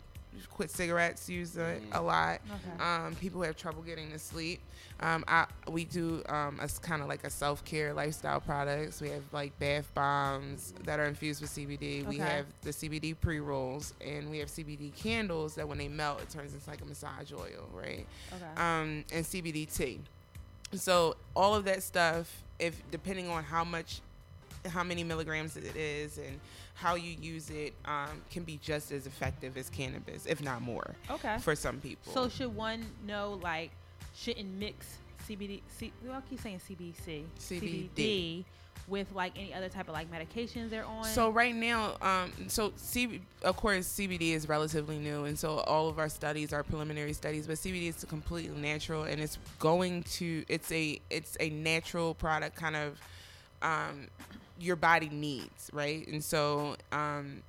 [0.52, 2.40] quit cigarettes use it a lot.
[2.46, 2.84] Okay.
[2.84, 4.60] Um, people who have trouble getting to sleep.
[5.00, 9.02] Um, I, we do um, a kind of like a self care lifestyle products.
[9.02, 12.06] We have like bath bombs that are infused with CBD.
[12.06, 16.22] We have the CBD pre rolls, and we have CBD candles that when they melt,
[16.22, 18.06] it turns into like a massage oil, right?
[18.34, 18.62] Okay.
[18.62, 20.00] Um, and CBD tea.
[20.74, 24.02] So all of that stuff, if depending on how much,
[24.68, 26.39] how many milligrams it is, and
[26.76, 30.95] how you use it, um, can be just as effective as cannabis, if not more,
[31.09, 31.38] okay.
[31.39, 32.13] for some people.
[32.13, 33.72] So should one know like
[34.15, 34.97] shouldn't mix
[35.28, 35.61] CBD?
[35.78, 38.45] C, well, I keep saying CBC, CBD.
[38.88, 41.03] with like any other type of like medications they're on.
[41.03, 45.89] So right now, um, so C, of course, CBD is relatively new, and so all
[45.89, 47.47] of our studies are preliminary studies.
[47.47, 52.55] But CBD is completely natural, and it's going to it's a it's a natural product,
[52.55, 52.99] kind of
[53.61, 54.07] um,
[54.60, 56.08] your body needs, right?
[56.08, 57.43] And so um,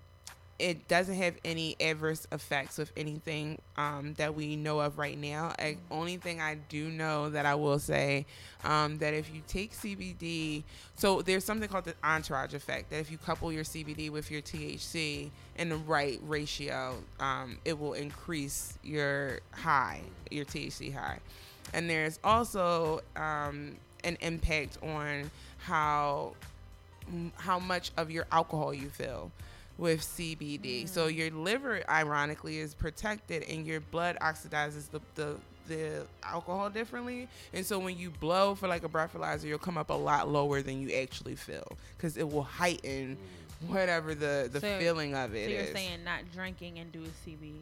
[0.59, 5.53] it doesn't have any adverse effects with anything um, that we know of right now.
[5.59, 8.27] I, only thing I do know that I will say
[8.65, 10.65] um, that if you take CBD,
[10.97, 12.91] so there's something called the entourage effect.
[12.91, 17.79] That if you couple your CBD with your THC in the right ratio, um, it
[17.79, 20.01] will increase your high,
[20.31, 21.21] your THC high.
[21.73, 26.33] And there's also um, an impact on how
[27.37, 29.31] how much of your alcohol you feel
[29.77, 30.85] with CBD.
[30.85, 30.89] Mm.
[30.89, 35.37] So your liver, ironically, is protected, and your blood oxidizes the, the
[35.69, 37.29] the alcohol differently.
[37.53, 40.63] And so when you blow for like a breathalyzer, you'll come up a lot lower
[40.63, 43.69] than you actually feel because it will heighten mm.
[43.69, 45.73] whatever the the So- feeling of it so you're is.
[45.73, 47.61] saying not drinking and do a CBD.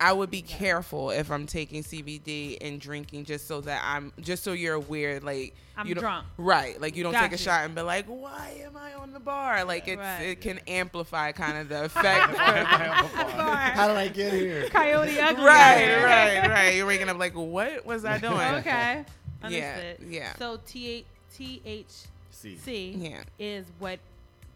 [0.00, 4.42] I would be careful if I'm taking CBD and drinking just so that I'm just
[4.42, 6.26] so you're aware like I'm you don't, drunk.
[6.38, 9.20] right like you don't take a shot and be like why am I on the
[9.20, 10.22] bar like it's Right.
[10.22, 14.68] it can amplify kind of the effect How did I get here?
[14.70, 15.44] Coyote ugly.
[15.44, 19.04] right right right you're waking up like what was I doing Okay.
[19.48, 19.96] Yeah, Understood.
[20.10, 20.34] yeah.
[20.38, 21.04] So T
[21.36, 23.98] THC yeah is what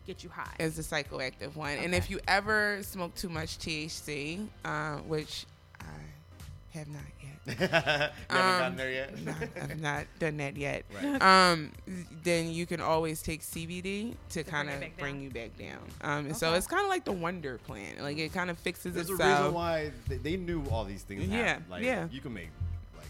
[0.07, 0.55] gets you high.
[0.59, 5.47] is the psychoactive one and if you ever smoke too much THC uh, which
[5.81, 5.85] I
[6.79, 7.31] Have not yet.
[7.47, 9.23] you haven't gotten there yet.
[9.23, 10.85] No, I've not done that yet.
[10.95, 11.21] Right.
[11.53, 11.73] Um,
[12.23, 15.79] then you can always take CBD to kind of back bring you back down.
[16.01, 17.97] Um, and so it's kind of like the Wonder Plan.
[18.01, 19.41] Like it kind of fixes There's a itself.
[19.41, 21.27] reason why they, they knew all these things.
[21.27, 21.67] Yeah, happened.
[21.71, 22.09] Like, yeah.
[22.11, 22.49] You can make
[22.97, 23.07] like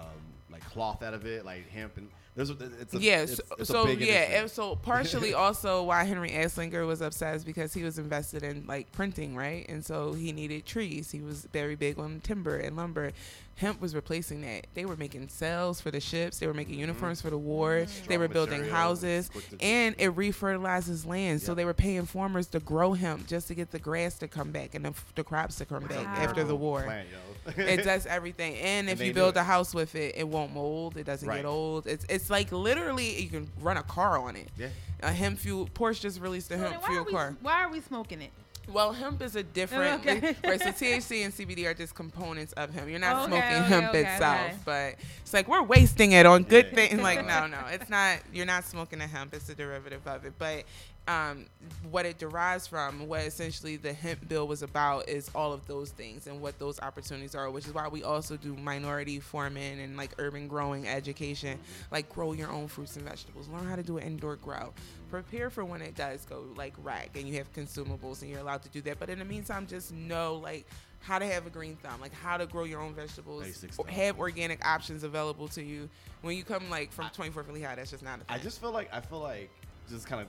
[0.00, 0.08] um,
[0.50, 3.68] like cloth out of it, like hemp, and there's it's a yeah, it's, so, it's
[3.68, 4.34] so yeah, industry.
[4.36, 8.66] and so partially also why Henry Anslinger was upset is because he was invested in
[8.66, 9.64] like printing, right?
[9.68, 11.12] And so he needed trees.
[11.12, 13.12] He was very big on timber and lumber.
[13.56, 14.66] Hemp was replacing that.
[14.74, 16.38] They were making sails for the ships.
[16.40, 16.80] They were making mm-hmm.
[16.80, 17.86] uniforms for the war.
[18.08, 19.30] They were building material, houses,
[19.60, 21.40] and it refertilizes land.
[21.40, 24.50] So they were paying farmers to grow hemp just to get the grass to come
[24.50, 26.82] back and the, the crops to come back after the war.
[26.82, 27.08] Plant,
[27.56, 28.54] it does everything.
[28.56, 29.40] And if And they you do build it.
[29.40, 30.96] a house with it, it won't mold.
[30.96, 31.36] It doesn't Right.
[31.36, 31.86] get old.
[31.86, 34.48] It's it's like literally you can run a car on it.
[34.58, 34.68] Yeah.
[35.02, 35.68] A hemp fuel.
[35.74, 37.36] Porsche just released a So hemp fuel we, car.
[37.40, 38.30] why are we smoking it?
[38.72, 40.00] Well, hemp is a different.
[40.06, 40.36] Okay.
[40.44, 40.60] right.
[40.60, 42.88] So THC and CBD are just components of hemp.
[42.88, 44.56] You're not Okay, smoking okay, hemp okay, itself, okay.
[44.64, 46.74] but it's like we're wasting it on good Yeah.
[46.74, 47.00] things.
[47.02, 48.18] Like no, no, it's not.
[48.32, 49.34] You're not smoking a hemp.
[49.34, 50.64] It's a derivative of it, but.
[51.06, 51.46] Um,
[51.90, 55.90] what it derives from, what essentially the hemp bill was about, is all of those
[55.90, 57.50] things and what those opportunities are.
[57.50, 61.58] Which is why we also do minority farming and like urban growing education,
[61.90, 64.72] like grow your own fruits and vegetables, learn how to do an indoor grow,
[65.10, 68.62] prepare for when it does go like rack and you have consumables and you're allowed
[68.62, 68.98] to do that.
[68.98, 70.66] But in the meantime, just know like
[71.00, 73.44] how to have a green thumb, like how to grow your own vegetables,
[73.88, 75.90] have organic options available to you.
[76.22, 78.26] When you come like from 24th and Lehigh, that's just not a thing.
[78.28, 79.50] I just feel like I feel like
[79.88, 80.28] just kind of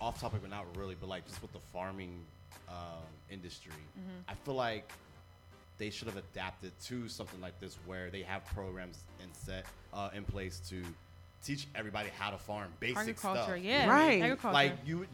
[0.00, 0.94] off topic, but not really.
[0.98, 2.20] But like just with the farming
[2.68, 2.74] um,
[3.30, 4.30] industry, Mm-hmm.
[4.30, 4.90] I feel like
[5.78, 10.10] they should have adapted to something like this, where they have programs in set uh,
[10.14, 10.82] in place to
[11.44, 13.58] teach everybody how to farm basic Agriculture, stuff.
[13.62, 13.88] yeah.
[13.88, 14.20] Right.
[14.22, 14.54] Agriculture.
[14.54, 15.08] Like you, would-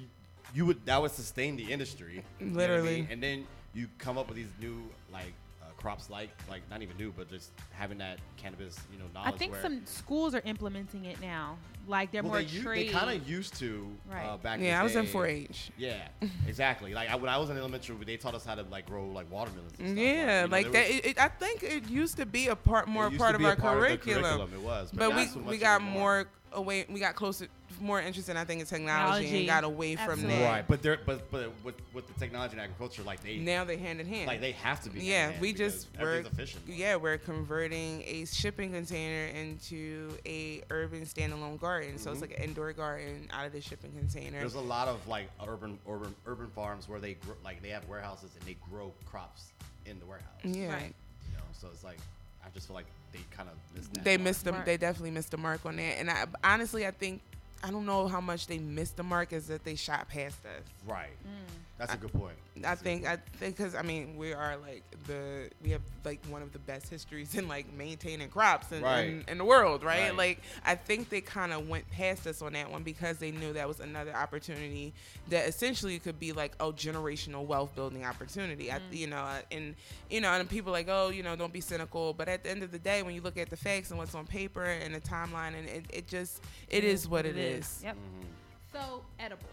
[0.54, 2.96] you would that would sustain the industry, you know I Literally.
[3.02, 3.08] mean?
[3.10, 4.76] and then you come up with these new
[5.12, 5.43] like uh,
[5.84, 9.38] crops, like like not even new, but just having that cannabis, you know, I knowledge.
[9.38, 11.58] think where, some schools are implementing it now.
[11.86, 12.88] Like they're well, more they, u- trade.
[12.88, 14.42] they kind of used to uh, Right.
[14.42, 14.58] back.
[14.58, 15.72] in yeah, the I was in 4-H.
[15.76, 16.08] Yeah,
[16.48, 16.94] exactly.
[16.94, 19.30] Like I, when I was in elementary, they taught us how to like grow like
[19.30, 19.72] watermelons.
[19.78, 19.98] And stuff.
[19.98, 20.88] Yeah, you know, like there that.
[20.88, 23.54] was- It, it, I think it used to be a part, more part of our
[23.54, 24.50] part of curriculum.
[24.54, 26.00] It was, but, But we so we got anymore.
[26.00, 26.86] more away.
[26.88, 27.48] We got closer,
[27.80, 29.38] more interested, I think, in technology, Technology.
[29.38, 30.38] and got away from Absolutely.
[30.38, 30.50] that.
[30.50, 33.78] Right, but they're but but with with the technology and agriculture, like they Now they're
[33.78, 34.26] hand in hand.
[34.26, 35.00] like they have to be.
[35.00, 36.62] yeah, we just we're efficient.
[36.66, 41.98] yeah we're converting a shipping container into a urban standalone garden.
[41.98, 44.32] So it's like an indoor garden out of the shipping container.
[44.32, 44.40] Mm-hmm.
[44.40, 47.86] There's a lot of like urban urban urban farms where they grow, like they have
[47.88, 49.46] warehouses and they grow crops
[49.86, 50.28] in the warehouse.
[50.44, 50.72] yeah.
[50.72, 50.94] Right.
[51.30, 51.98] You know, so it's like
[52.44, 54.04] I just feel like they kind of missed that.
[54.04, 54.24] They mark.
[54.24, 54.54] missed them.
[54.54, 54.66] Mark.
[54.66, 55.98] They definitely missed the mark on that.
[55.98, 57.22] And I honestly, I think
[57.64, 60.62] I don't know how much they missed the mark is that they shot past us.
[60.86, 61.16] Right.
[61.26, 61.63] Mm.
[61.88, 62.36] That's a good point.
[62.56, 63.20] I That's a good think point.
[63.34, 66.58] I think because I mean we are like the we have like one of the
[66.60, 69.06] best histories in like maintaining crops in, Right.
[69.06, 70.08] in, in the world, right?
[70.10, 70.16] Right.
[70.16, 73.52] Like I think they kind of went past us on that one because they knew
[73.52, 74.92] that was another opportunity
[75.28, 78.70] that essentially could be like a generational wealth building opportunity.
[78.70, 79.74] I, you know, uh, and
[80.10, 82.62] you know, and people like oh you know don't be cynical, but at the end
[82.62, 85.00] of the day when you look at the facts and what's on paper and the
[85.00, 87.80] timeline and it, it just it is what it is.
[87.82, 87.96] Yep.
[87.96, 88.28] Mm-hmm.
[88.72, 89.50] So edibles.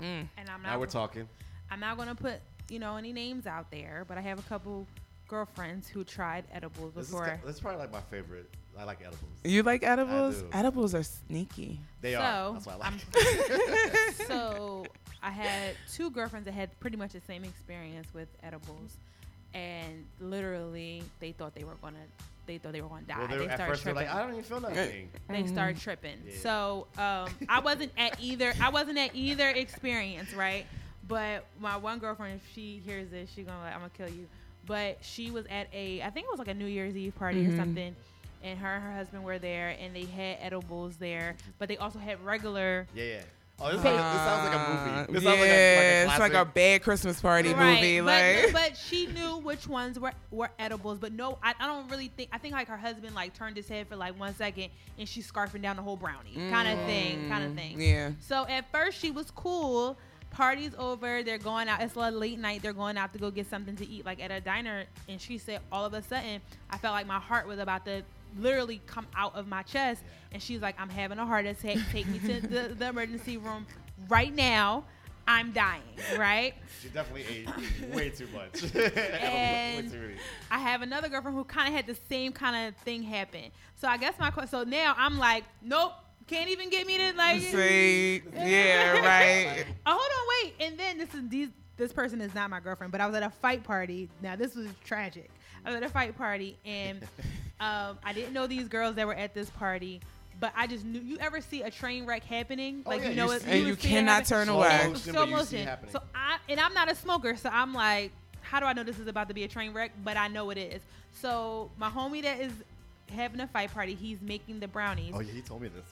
[0.00, 0.28] Mm.
[0.36, 0.72] And I'm not.
[0.72, 1.28] Now we're talking.
[1.70, 4.86] I'm not gonna put you know any names out there, but I have a couple
[5.28, 7.26] girlfriends who tried edibles This before.
[7.26, 8.48] ki- this is probably like my favorite.
[8.78, 9.24] I like edibles.
[9.42, 10.42] You like edibles?
[10.42, 10.48] do.
[10.52, 11.80] Edibles are sneaky.
[12.02, 12.52] They so, are.
[12.52, 12.92] That's why I like.
[12.92, 14.86] I'm- so
[15.22, 18.98] I had two girlfriends that had pretty much the same experience with edibles,
[19.54, 21.96] and literally they thought they were gonna,
[22.46, 23.18] they thought they were gonna die.
[23.18, 24.06] well, they, they were- at started they're tripping.
[24.06, 25.08] like, I don't even feel nothing.
[25.28, 26.16] they started tripping.
[26.26, 26.32] Yeah.
[26.38, 28.52] So um, I wasn't at either.
[28.60, 30.66] I wasn't at either experience, right?
[31.08, 34.26] But my one girlfriend, if she hears this, she's gonna like, I'm gonna kill you.
[34.66, 37.46] But she was at a, I think it was like a New Year's Eve party
[37.46, 37.94] or something,
[38.42, 42.00] and her and her husband were there, and they had edibles there, but they also
[42.00, 42.88] had regular.
[42.94, 43.20] Yeah, yeah.
[43.58, 44.90] Oh, this, sounds, this sounds like a movie.
[44.90, 47.80] Uh, this yeah, sounds like a, it's like a like a bad Christmas party Right,
[47.80, 48.00] movie.
[48.00, 50.98] but, Like, but she knew which ones were, were edibles.
[50.98, 52.28] But no, I, I don't really think.
[52.32, 55.30] I think like her husband like turned his head for like one second, and she's
[55.30, 57.80] scarfing down the whole brownie, kind of mm, thing, kind of thing.
[57.80, 58.10] yeah.
[58.20, 59.96] So at first she was cool.
[60.30, 61.22] Party's over.
[61.22, 61.80] They're going out.
[61.80, 62.60] It's a late night.
[62.60, 64.84] They're going out to go get something to eat, like at a diner.
[65.08, 68.02] And she said, all of a sudden, I felt like my heart was about to
[68.38, 70.02] literally come out of my chest.
[70.32, 71.78] And she's like, I'm having a heart attack.
[71.92, 73.66] Take me to the, the emergency room
[74.08, 74.84] right now.
[75.28, 75.82] I'm dying,
[76.16, 76.54] right?
[76.80, 78.62] She definitely ate way too much.
[79.20, 80.14] And- way too.
[80.50, 83.50] I have another girlfriend who kind of had the same kind of thing happen.
[83.74, 84.50] So I guess my question.
[84.50, 85.92] So now I'm like, nope,
[86.26, 87.40] can't even get me to like.
[87.40, 89.64] See, yeah, right.
[89.84, 90.66] Oh, hold on, wait.
[90.68, 91.48] And then this is these.
[91.76, 94.08] This person is not my girlfriend, but I was at a fight party.
[94.22, 95.28] Now this was tragic.
[95.64, 97.00] I was at a fight party, and
[97.60, 100.00] um, I didn't know these girls that were at this party.
[100.38, 101.00] But I just knew.
[101.00, 102.82] You ever see a train wreck happening?
[102.84, 104.26] Oh, Like yeah, you know you it, see- And would you cannot happen.
[104.26, 104.80] turn Slow away.
[104.88, 105.90] motion, slow but you see it motion.
[105.92, 108.98] So I and I'm not a smoker, so I'm like, how do I know this
[108.98, 109.92] is about to be a train wreck?
[110.04, 110.82] But I know it is.
[111.14, 112.52] So my homie that is
[113.10, 115.12] having a fight party, he's making the brownies.
[115.14, 115.86] Oh yeah, he told me this.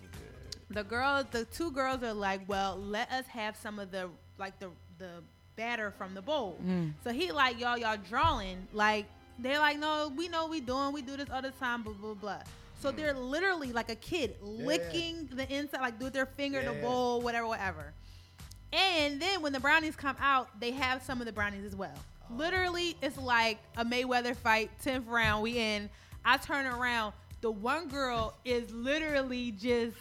[0.69, 4.59] The girls, the two girls are like, well, let us have some of the like
[4.59, 5.23] the the
[5.57, 6.59] batter from the bowl.
[7.03, 9.07] So he like, y'all, y'all drawing like
[9.39, 12.15] they're like, no, we know we doing, we do this all the time, blah blah
[12.15, 12.39] blah.
[12.81, 12.97] So hmm.
[12.97, 16.81] they're literally like a kid licking the inside, like with their finger in Yeah, the
[16.81, 17.93] bowl, whatever, whatever.
[18.73, 21.95] And then when the brownies come out, they have some of the brownies as well.
[21.95, 22.35] Oh.
[22.35, 25.89] Literally, it's like a Mayweather fight, 10th round, we in.
[26.25, 27.13] I turn around.
[27.41, 29.97] The one girl is literally just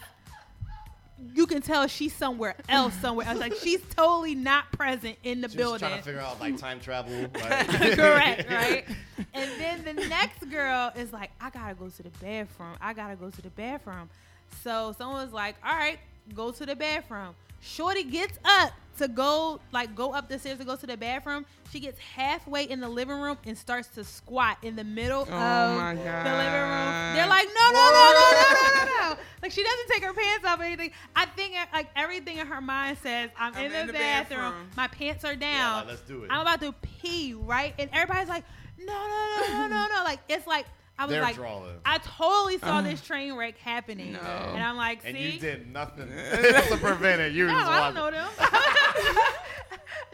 [1.33, 3.39] you can tell she's somewhere else, somewhere else.
[3.39, 5.79] Like she's totally not present in the She building.
[5.79, 7.27] trying to figure out like time travel.
[7.33, 8.85] Correct, right?
[9.33, 12.75] And then the next girl is like, I gotta go to the bathroom.
[12.81, 14.09] I gotta go to the bathroom.
[14.63, 15.99] So someone's like, All right,
[16.35, 17.35] go to the bathroom.
[17.61, 21.45] Shorty gets up to go, like, go up the stairs to go to the bathroom.
[21.71, 25.23] She gets halfway in the living room and starts to squat in the middle oh
[25.23, 27.13] of the living room.
[27.15, 29.17] They're like, no, no, no, no, no, no, no, no.
[29.41, 30.91] Like she doesn't take her pants off or anything.
[31.15, 33.93] I think uh, like everything in her mind says, I'm, I'm in, the, in the
[33.93, 34.39] bathroom.
[34.39, 34.69] bathroom.
[34.77, 35.79] My pants are down.
[35.79, 36.29] like, let's do it.
[36.31, 37.73] I'm about to pee, right?
[37.77, 38.45] And everybody's like,
[38.79, 40.03] no, no, no, no, no, no.
[40.03, 40.65] Like it's like
[40.97, 41.73] I was They're like, drawing.
[41.85, 44.19] I totally saw this train wreck happening, No.
[44.19, 47.33] and I'm like, see, and you did nothing to prevent it.
[47.33, 48.29] You no, just I don't know them.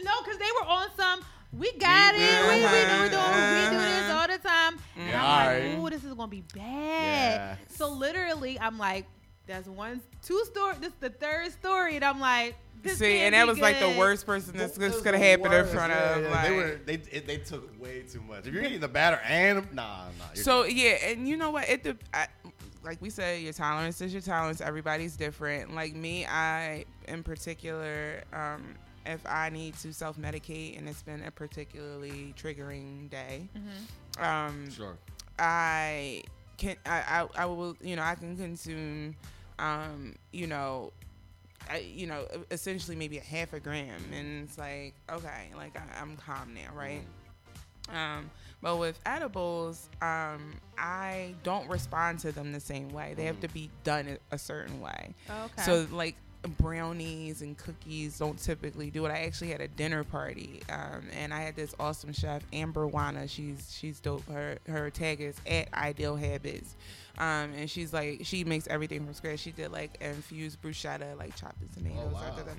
[0.02, 1.22] no, because they were on some.
[1.52, 2.42] We got We- it.
[2.44, 4.20] We, we, do, uh-huh, we, do, we do this uh-huh.
[4.20, 4.78] all the time.
[4.98, 5.70] And Yeah, I'm alright.
[5.70, 6.64] like, ooh, this is gonna be bad.
[6.64, 7.56] Yeah.
[7.70, 9.06] So literally, I'm like,
[9.48, 10.76] that's one, two story.
[10.80, 13.96] This the third story, and I'm like, this See, and that be was like the
[13.98, 16.24] worst person this, That was this could have the happened in front Yeah, of.
[16.24, 16.30] yeah.
[16.30, 18.48] like- they were they, it, they took way too much.
[18.48, 20.26] If you're getting the batter and nah, nah.
[20.34, 21.68] you're So yeah, and you know what?
[21.70, 22.28] It de- I,
[22.84, 24.62] like we said, your tolerance is your tolerance.
[24.62, 25.76] Everybody's different.
[25.76, 28.76] Like me, I in particular, um,
[29.06, 33.50] if I need to self medicate and it's been a particularly triggering day,
[34.20, 34.98] um, sure.
[35.38, 36.24] I
[36.58, 39.16] can I, I I will you know I can consume,
[39.58, 40.92] um, you know.
[41.70, 46.02] I, you know, essentially maybe a half a gram, and it's like, okay, like I,
[46.02, 47.02] I'm calm now, right?
[47.94, 48.30] Um,
[48.62, 53.14] but with edibles, um, I don't respond to them the same way.
[53.16, 55.16] They have to be done a- a certain way.
[55.30, 55.62] Okay.
[55.64, 56.16] So like
[56.58, 59.10] brownies and cookies don't typically do it.
[59.12, 63.30] I actually had a dinner party, um, and I had this awesome chef Amber Wana.
[63.30, 64.28] She's she's dope.
[64.30, 66.76] Her her tag is at Ideal Habits,
[67.20, 69.40] um, and she's like she makes everything from scratch.
[69.40, 72.06] She did like infused bruschetta, like chopped the tomatoes.
[72.10, 72.24] Oh, wow.
[72.28, 72.52] after the-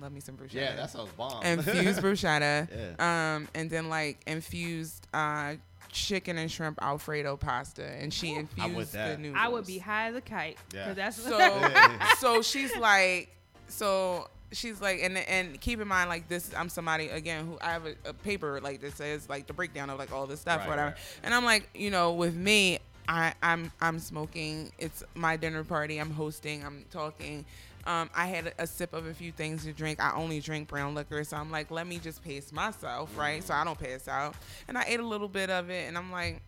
[0.00, 1.42] Love me some bruschetta Yeah, that sounds bomb.
[1.42, 2.68] infused bruschetta,
[2.98, 3.34] Yeah.
[3.36, 5.54] um, and then like infused uh,
[5.90, 9.18] chicken and shrimp Alfredo pasta, and she I'm with infused the that.
[9.20, 9.40] noodles.
[9.42, 10.56] I would be high as a kite.
[10.72, 10.92] Yeah.
[10.92, 11.70] that's So,
[12.20, 13.34] so she's like,
[13.66, 17.72] so she's like, and and keep in mind, like this, I'm somebody again who I
[17.72, 20.60] have a, a paper like that says like the breakdown of like all this stuff,
[20.60, 20.90] Right, whatever.
[20.90, 20.98] right.
[21.24, 22.78] And I'm like, you know, with me,
[23.08, 24.70] I I'm I'm smoking.
[24.78, 25.98] It's my dinner party.
[25.98, 26.64] I'm hosting.
[26.64, 27.44] I'm talking.
[27.86, 29.98] Um, I had a, a sip of a few things to drink.
[29.98, 33.42] I only drink brown liquor, so I'm like, let me just pace myself, right?
[33.42, 34.34] So I don't pass out.
[34.68, 36.42] And I ate a little bit of it, and I'm like,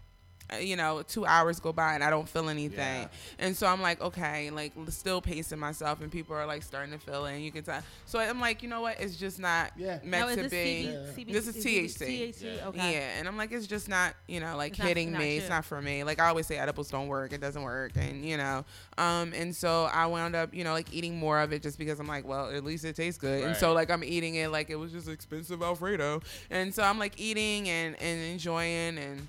[0.61, 2.79] you know, two hours go by and I don't feel anything.
[2.79, 3.09] Yeah.
[3.39, 6.99] And so I'm like, okay, like still pacing myself, and people are like starting to
[6.99, 7.83] feel it, and you can tell.
[8.07, 9.01] So I'm like, you know what?
[9.01, 9.99] It's just not Yeah.
[10.03, 10.89] meant no, is to this be.
[10.91, 12.07] CB, CB, This is it THC.
[12.33, 12.43] THC.
[12.57, 12.69] Yeah.
[12.69, 12.93] Okay.
[12.95, 15.35] Yeah, and I'm like, it's just not, you know, like It's hitting not me.
[15.35, 15.41] you.
[15.41, 16.03] It's not for me.
[16.05, 17.33] Like I always say, edibles don't work.
[17.33, 18.65] It doesn't work, and you know,
[18.99, 22.01] um, and so I wound up, you know, like eating more of it just because
[22.01, 24.71] I'm like, well, at least it tastes good, and so like I'm eating it like
[24.71, 26.21] it was just expensive Alfredo,
[26.51, 29.29] and so I'm like eating and and enjoying and.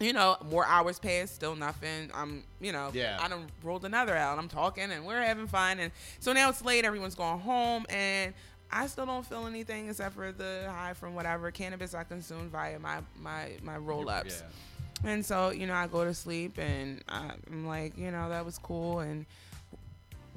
[0.00, 2.10] You know, more hours passed, still nothing.
[2.12, 3.16] I'm, you know, Yeah.
[3.20, 4.38] I done rolled another out.
[4.38, 5.78] I'm talking and we're having fun.
[5.78, 8.34] And so now it's late, everyone's going home, and
[8.72, 12.78] I still don't feel anything except for the high from whatever cannabis I consumed via
[12.80, 14.42] my my my roll ups.
[15.04, 15.10] Yeah.
[15.10, 18.58] And so, you know, I go to sleep and I'm like, you know, that was
[18.58, 19.00] cool.
[19.00, 19.26] And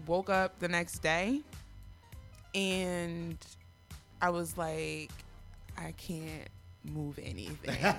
[0.05, 1.41] woke up the next day
[2.53, 3.37] and
[4.21, 5.09] I was like,
[5.77, 6.47] I can't
[6.87, 7.77] move anything.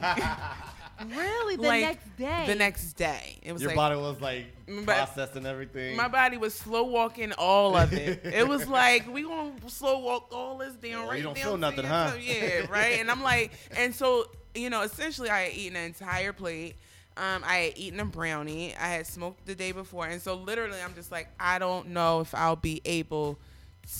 [1.06, 2.44] Really, the Like, next day.
[2.48, 3.38] the next day.
[3.42, 5.94] It was Your like, body was like But- processing everything.
[5.96, 8.20] my body was slow walking all of it.
[8.24, 11.56] it was like we gonna slow walk all this down Yeah, right you don't feel
[11.56, 12.10] nothing, huh?
[12.10, 12.16] toe.
[12.16, 12.98] Yeah, right.
[12.98, 14.26] And I'm like, and so
[14.56, 16.74] you know, essentially, I had eaten an entire plate.
[17.16, 18.74] Um, I had eaten a brownie.
[18.74, 22.20] I had smoked the day before, and so literally, I'm just like, I don't know
[22.20, 23.38] if I'll be able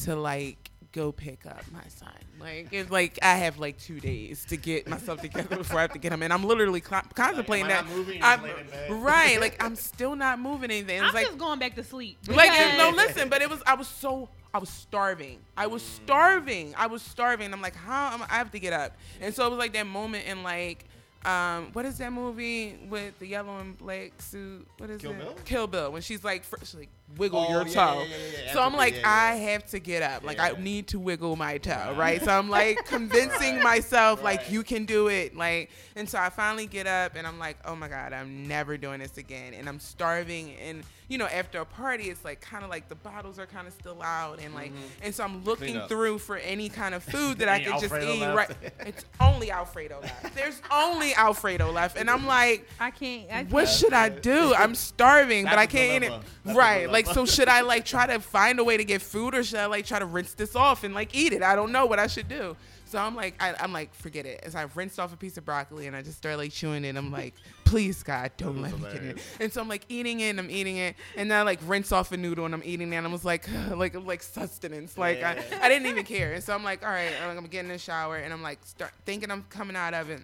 [0.03, 2.09] to like go pick up my son.
[2.41, 5.93] Like it's like I have like two days to get myself together before I have
[5.93, 6.23] to get him.
[6.23, 7.87] And I'm literally co- contemplating am I that.
[7.87, 8.23] not moving?
[8.23, 9.03] I'm- Just lay in bed.
[9.03, 10.99] right, like I'm still not moving anything.
[10.99, 12.19] It's I'm like just going back to sleep.
[12.29, 15.41] like no, listen, but it was I was so I was starving.
[15.57, 16.75] I was starving.
[16.77, 17.53] I was starving.
[17.53, 18.97] I'm like, how am I, I have to get up?
[19.21, 20.85] And so it was like that moment in like
[21.27, 24.67] um, what is that movie with the yellow and black suit?
[24.79, 25.19] What is Kill it?
[25.19, 25.37] Bill?
[25.45, 25.93] Kill Bill.
[25.93, 28.01] When she's like, fr- she's like wiggle Oh, your yeah, toe.
[28.03, 28.53] yeah, yeah, yeah, yeah.
[28.53, 29.33] So I'm like, yeah, yeah.
[29.33, 30.25] I have to get up.
[30.25, 32.23] Like Yeah, I need to wiggle my toe, right?
[32.23, 34.51] So I'm like convincing myself, like Right.
[34.51, 35.37] you can do it.
[35.37, 38.77] Like, and so I finally get up and I'm like, oh my god, I'm never
[38.77, 39.55] doing this again.
[39.55, 40.53] And I'm starving.
[40.57, 43.67] And you know, after a party, it's like kind of like the bottles are kind
[43.67, 45.87] of still out, and like, and so I'm looking Mm-hmm.
[45.87, 48.21] through for any kind of food that I Any could just Alfredo eat.
[48.21, 48.37] left?
[48.37, 48.73] Right?
[48.87, 50.35] It's only Alfredo left.
[50.35, 52.69] There's only Alfredo left, and I'm like.
[52.79, 53.25] I can't.
[53.25, 53.51] I can't.
[53.51, 54.53] What should I do?
[54.55, 56.11] I'm starving, but I can't eat it.
[56.11, 56.91] That's the Right.
[57.07, 59.59] Like, so should I like try to find a way to get food, or should
[59.59, 61.43] I like try to rinse this off and like eat it?
[61.43, 62.57] I don't know what I should do.
[62.85, 64.41] So I'm like, I, I'm like, forget it.
[64.43, 66.97] As I rinsed off a piece of broccoli and I just started like chewing it.
[66.97, 67.35] I'm like,
[67.65, 69.19] please God, don't let was me get it.
[69.41, 71.93] And so I'm like eating it, and I'm eating it, and then I like rinse
[71.93, 72.97] off a noodle and I'm eating it.
[72.97, 74.97] And I was like, like like sustenance.
[74.97, 76.33] Like I, I didn't even care.
[76.33, 78.93] And so I'm like, all right, I'm getting in the shower, and I'm like, start
[79.05, 80.23] thinking I'm coming out of it.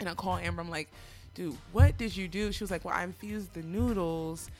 [0.00, 0.62] And I call Amber.
[0.62, 0.88] I'm like,
[1.34, 2.52] dude, what did you do?
[2.52, 4.50] She was like, well, I infused the noodles.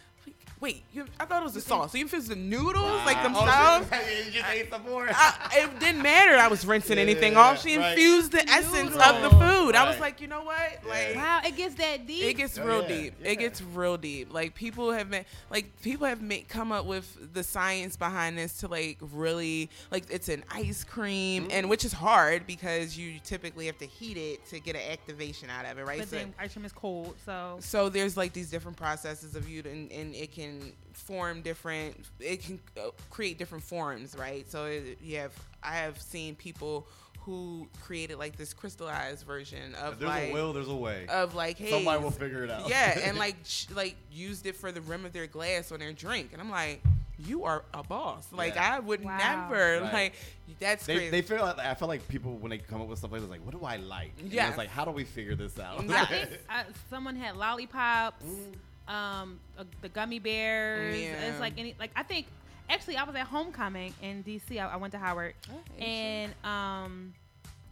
[0.60, 1.92] Like, Wait, you, I thought it was the sauce.
[1.92, 3.88] So you infused the noodles like Oh, themselves?
[3.90, 3.96] so
[4.26, 5.06] you just ate some more.
[5.08, 6.36] I, it didn't matter.
[6.36, 7.62] I was rinsing anything off.
[7.62, 7.90] She right.
[7.92, 9.42] infused the essence of the Noodles.
[9.56, 9.74] food.
[9.76, 10.58] I was like, you know what?
[10.88, 12.24] Like, Wow, it gets that deep.
[12.24, 13.14] it gets Oh, real yeah, deep.
[13.22, 13.30] yeah.
[13.30, 14.32] It gets real deep.
[14.32, 18.58] Like people have been like people have made come up with the science behind this
[18.58, 21.50] to like really like it's an ice cream Mm-hmm.
[21.52, 25.50] and which is hard because you typically have to heat it to get an activation
[25.50, 25.98] out of it, right?
[26.00, 29.48] but So- then ice cream is cold, so so there's like these different processes of
[29.48, 30.47] you and, and it can
[30.92, 35.32] form different it can uh, create different forms right so it, you have
[35.62, 36.86] i have seen people
[37.20, 41.06] who created like this crystallized version of If there's like a will, there's a way.
[41.08, 42.68] of like hey Somebody will figure it out.
[42.68, 45.92] yeah and like sh- like used it for the rim of their glass on their
[45.92, 46.82] drink and i'm like
[47.20, 48.76] you are a boss like Yeah.
[48.76, 49.18] i would Wow.
[49.18, 49.92] never Right.
[49.92, 50.14] like
[50.60, 52.98] that's They, crazy they feel like I feel like people when they come up with
[53.00, 54.12] stuff like this, like, what do I like?
[54.24, 54.48] Yeah.
[54.48, 55.78] It's like, how do we figure this out?
[55.90, 58.24] I think uh, someone had lollipops,
[58.88, 60.98] um, uh, the gummy bears.
[60.98, 61.28] Yeah.
[61.28, 62.26] It's like any like I think
[62.70, 64.58] actually I was at homecoming in DC.
[64.58, 67.14] I, I went to Howard, Oh, and um,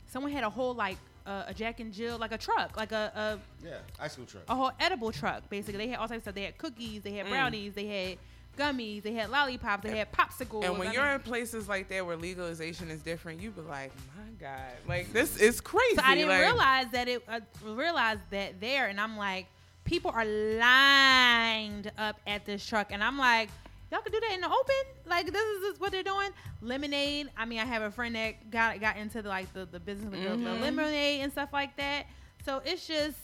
[0.08, 3.40] someone had a whole like uh, a Jack and Jill like a truck, like a,
[3.64, 4.44] yeah, ice cream truck.
[4.48, 5.48] a a whole edible truck.
[5.50, 6.34] Basically, they had all types of stuff.
[6.34, 8.18] They had cookies, they had brownies, they had
[8.56, 10.62] gummies, they had lollipops, they had popsicles.
[10.62, 10.64] Mm.
[10.66, 13.60] And when I you're mean- in places like that where legalization is different, you be
[13.62, 15.96] like, my God, like this is crazy.
[15.96, 19.46] So I didn't like, realize that it uh, realized that there, and I'm like,
[19.86, 23.48] people are lined up at this truck, and I'm like,
[23.90, 24.74] y'all can do that in the open.
[25.06, 26.30] Like this is just what they're doing.
[26.60, 27.30] Lemonade.
[27.36, 30.10] I mean, I have a friend that got got into the, like the the business
[30.10, 30.62] with the- the, Mm-hmm.
[30.62, 32.06] lemonade and stuff like that.
[32.44, 33.16] So it's just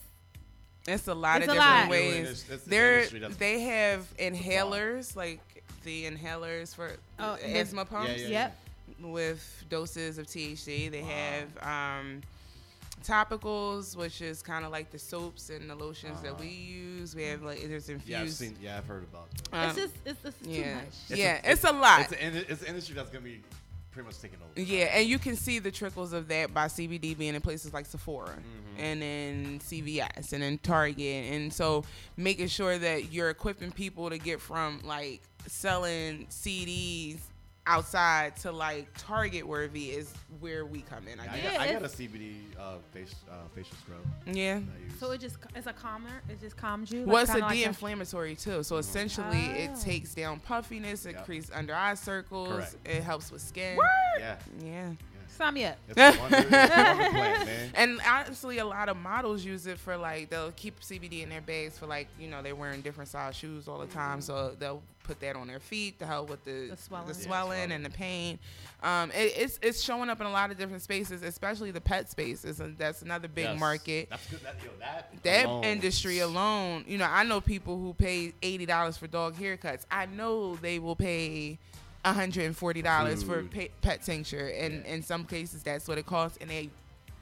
[0.86, 1.90] It's a lot It's of a different lot.
[1.90, 2.14] ways.
[2.16, 3.06] It's- it's the They're
[3.38, 5.40] they have inhalers like
[5.84, 8.56] the inhalers for Oh, asthma pumps Yeah, yeah, yep.
[9.00, 10.88] with doses of THC.
[10.90, 11.08] They Wow.
[11.08, 12.22] have um,
[13.02, 17.14] topicals, which is kind of like the soaps and the lotions that we use.
[17.14, 18.08] We have like there's infused.
[18.08, 18.56] Yeah, I've seen.
[18.60, 19.28] Yeah, I've heard about.
[19.50, 19.56] That.
[19.56, 20.84] um, it's just it's, it's too yeah, much.
[21.18, 22.00] yeah, a- it's a lot.
[22.00, 23.40] It's, an, it's an industry that's gonna be
[23.92, 24.60] pretty much taking over.
[24.60, 27.86] Yeah, and you can see the trickles of that by CBD being in places like
[27.86, 28.34] Sephora
[28.78, 31.32] and then CVS and then Target.
[31.32, 31.84] And so
[32.16, 37.18] making sure that you're equipping people to get from like selling CDs
[37.66, 41.72] outside to like Target worthy is where we come in, I I, got, I Yeah,
[41.74, 44.00] got a CBD uh, face uh, facial scrub.
[44.26, 44.54] Yeah.
[44.58, 44.98] that I use.
[44.98, 46.22] So it just it's a calmer.
[46.28, 47.04] It just calms you.
[47.04, 48.62] Well, like, it's a kinda like de-inflammatory too.
[48.62, 49.80] So essentially, it Oh.
[49.80, 51.24] takes down puffiness, it Yep.
[51.24, 52.76] creates under eye circles, Correct.
[52.84, 53.78] it helps with skin.
[54.18, 54.92] yeah, Yeah.
[55.36, 55.76] Sign me up.
[55.88, 57.70] it's a wonder, it's a wonder plant, man.
[57.74, 61.40] And honestly, a lot of models use it for like they'll keep CBD in their
[61.40, 64.82] bags for like you know they're wearing different size shoes all the time, so they'll
[65.04, 67.08] put that on their feet to help with the The swelling.
[67.08, 67.72] the swelling swelling.
[67.72, 68.38] and the pain.
[68.84, 72.10] Um, it, it's it's showing up in a lot of different spaces, especially the pet
[72.10, 73.58] spaces, and that's another big Yes.
[73.58, 74.08] market.
[74.10, 74.40] That's good.
[74.42, 75.64] That, yo, that, That alone.
[75.64, 79.86] industry alone, you know, I know people who pay eighty dollars for dog haircuts.
[79.90, 81.58] I know they will pay
[82.04, 84.92] hundred and forty dollars for pet, pet tincture, and Yeah.
[84.94, 86.70] in some cases that's what it costs, and they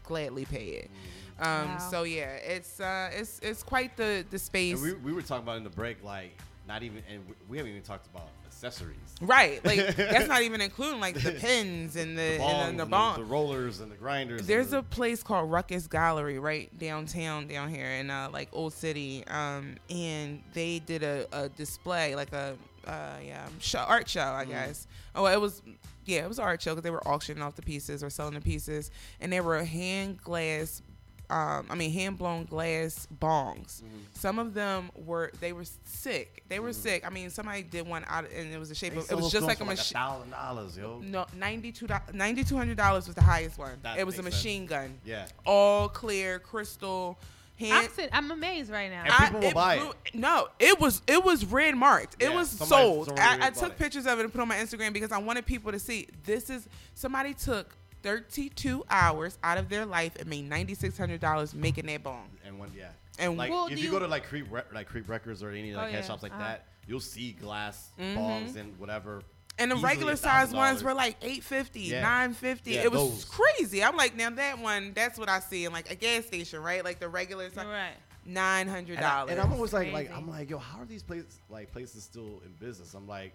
[0.04, 0.90] gladly pay it.
[1.38, 1.78] Um, Wow.
[1.90, 5.42] So yeah, it's uh, it's it's quite the the space, And we, we were talking
[5.44, 6.32] about in the break, like
[6.68, 8.96] not even, and we- we haven't even talked about accessories.
[9.22, 9.64] right?
[9.64, 12.78] Like that's not even including like the pins and the The bongs and the, and
[12.80, 13.16] the bong.
[13.18, 14.46] the, rollers and the grinders.
[14.46, 18.72] There's the, a place called Ruckus Gallery right downtown down here in uh, like Old
[18.74, 22.56] City, um, and they did a, a display, like a
[22.86, 24.86] uh, yeah, show, art show, I guess.
[25.14, 25.62] Oh, it was,
[26.06, 28.34] yeah, it was an art show because they were auctioning off the pieces or selling
[28.34, 30.82] the pieces, and they were hand glass.
[31.28, 33.82] Um, I mean, hand blown glass bongs.
[34.14, 36.42] Some of them were they were sick.
[36.48, 37.06] They were sick.
[37.06, 39.08] I mean, somebody did one out, and it was the shape of.
[39.08, 39.94] It was just like a machine.
[39.94, 40.98] thousand dollars, yo.
[41.04, 43.78] No, ninety two ninety two hundred dollars was the highest one.
[43.84, 44.44] That it was a makes sense.
[44.44, 45.26] machine gun, Yeah.
[45.46, 47.16] all clear, crystal.
[47.60, 49.04] Hand, I'm, sit- I'm amazed right now.
[49.04, 50.14] And people will buy blew- it.
[50.14, 52.16] No, it was it was red marked.
[52.18, 53.12] It Yeah, was sold.
[53.18, 53.78] I, I took it.
[53.78, 56.08] pictures of it and put on my Instagram because I wanted people to see.
[56.24, 62.02] This is somebody took 32 hours out of their life and made $9,600 making that
[62.02, 62.28] bong.
[62.44, 62.88] And one, yeah.
[63.18, 65.50] And- like Well, if you, you- go to like Creep, Re- like Creep Records or
[65.50, 66.06] any like Oh, head yeah.
[66.06, 66.40] shops like Uh-huh.
[66.42, 69.22] that, you'll see glass bongs and whatever.
[69.60, 72.00] And the easily regular size ones were like 850, Yeah.
[72.00, 72.70] 950.
[72.72, 73.24] Yeah, it was those.
[73.26, 73.84] crazy.
[73.84, 76.84] I'm like, now that one, that's what I see in like a gas station, right?
[76.84, 77.92] Like the regular size, right.
[78.26, 80.10] Nine hundred dollars, and I'm always like, like.
[80.14, 82.92] I'm like, yo, how are these places like places still in business?
[82.94, 83.32] I'm like,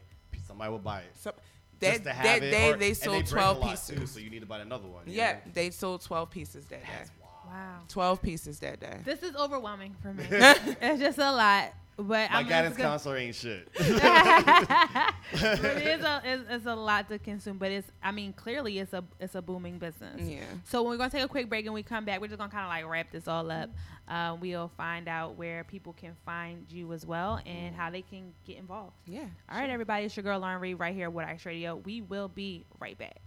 [0.48, 1.12] somebody will buy it.
[1.16, 1.34] So,
[1.82, 4.00] just that to have that it, day or- they sold break a 12 pieces.
[4.00, 5.04] too, so you need to buy another one.
[5.08, 5.40] you yeah, know?
[5.54, 6.90] they sold 12 pieces that day.
[6.98, 7.32] That's wild.
[7.48, 7.80] Wow.
[7.88, 9.00] 12 pieces that day.
[9.04, 10.26] This is overwhelming for me.
[10.30, 11.74] it's just a lot.
[11.98, 13.70] But My I'm guidance gonna- counselor ain't shit.
[13.78, 13.88] but
[15.32, 17.58] it is a it's, it's a lot to consume.
[17.58, 20.22] But it's I mean clearly it's a it's a booming business.
[20.22, 20.42] Yeah.
[20.66, 22.20] So we're gonna take a quick break and we come back.
[22.20, 23.70] We're just gonna kind of like wrap this all up.
[24.08, 28.34] Uh, we'll find out where people can find you as well and how they can
[28.46, 28.94] get involved.
[29.08, 29.26] Yeah.
[29.50, 30.06] All right, everybody.
[30.06, 31.78] It's your girl Lauren Reed right here with Ice Radio.
[31.78, 33.22] We will be right back.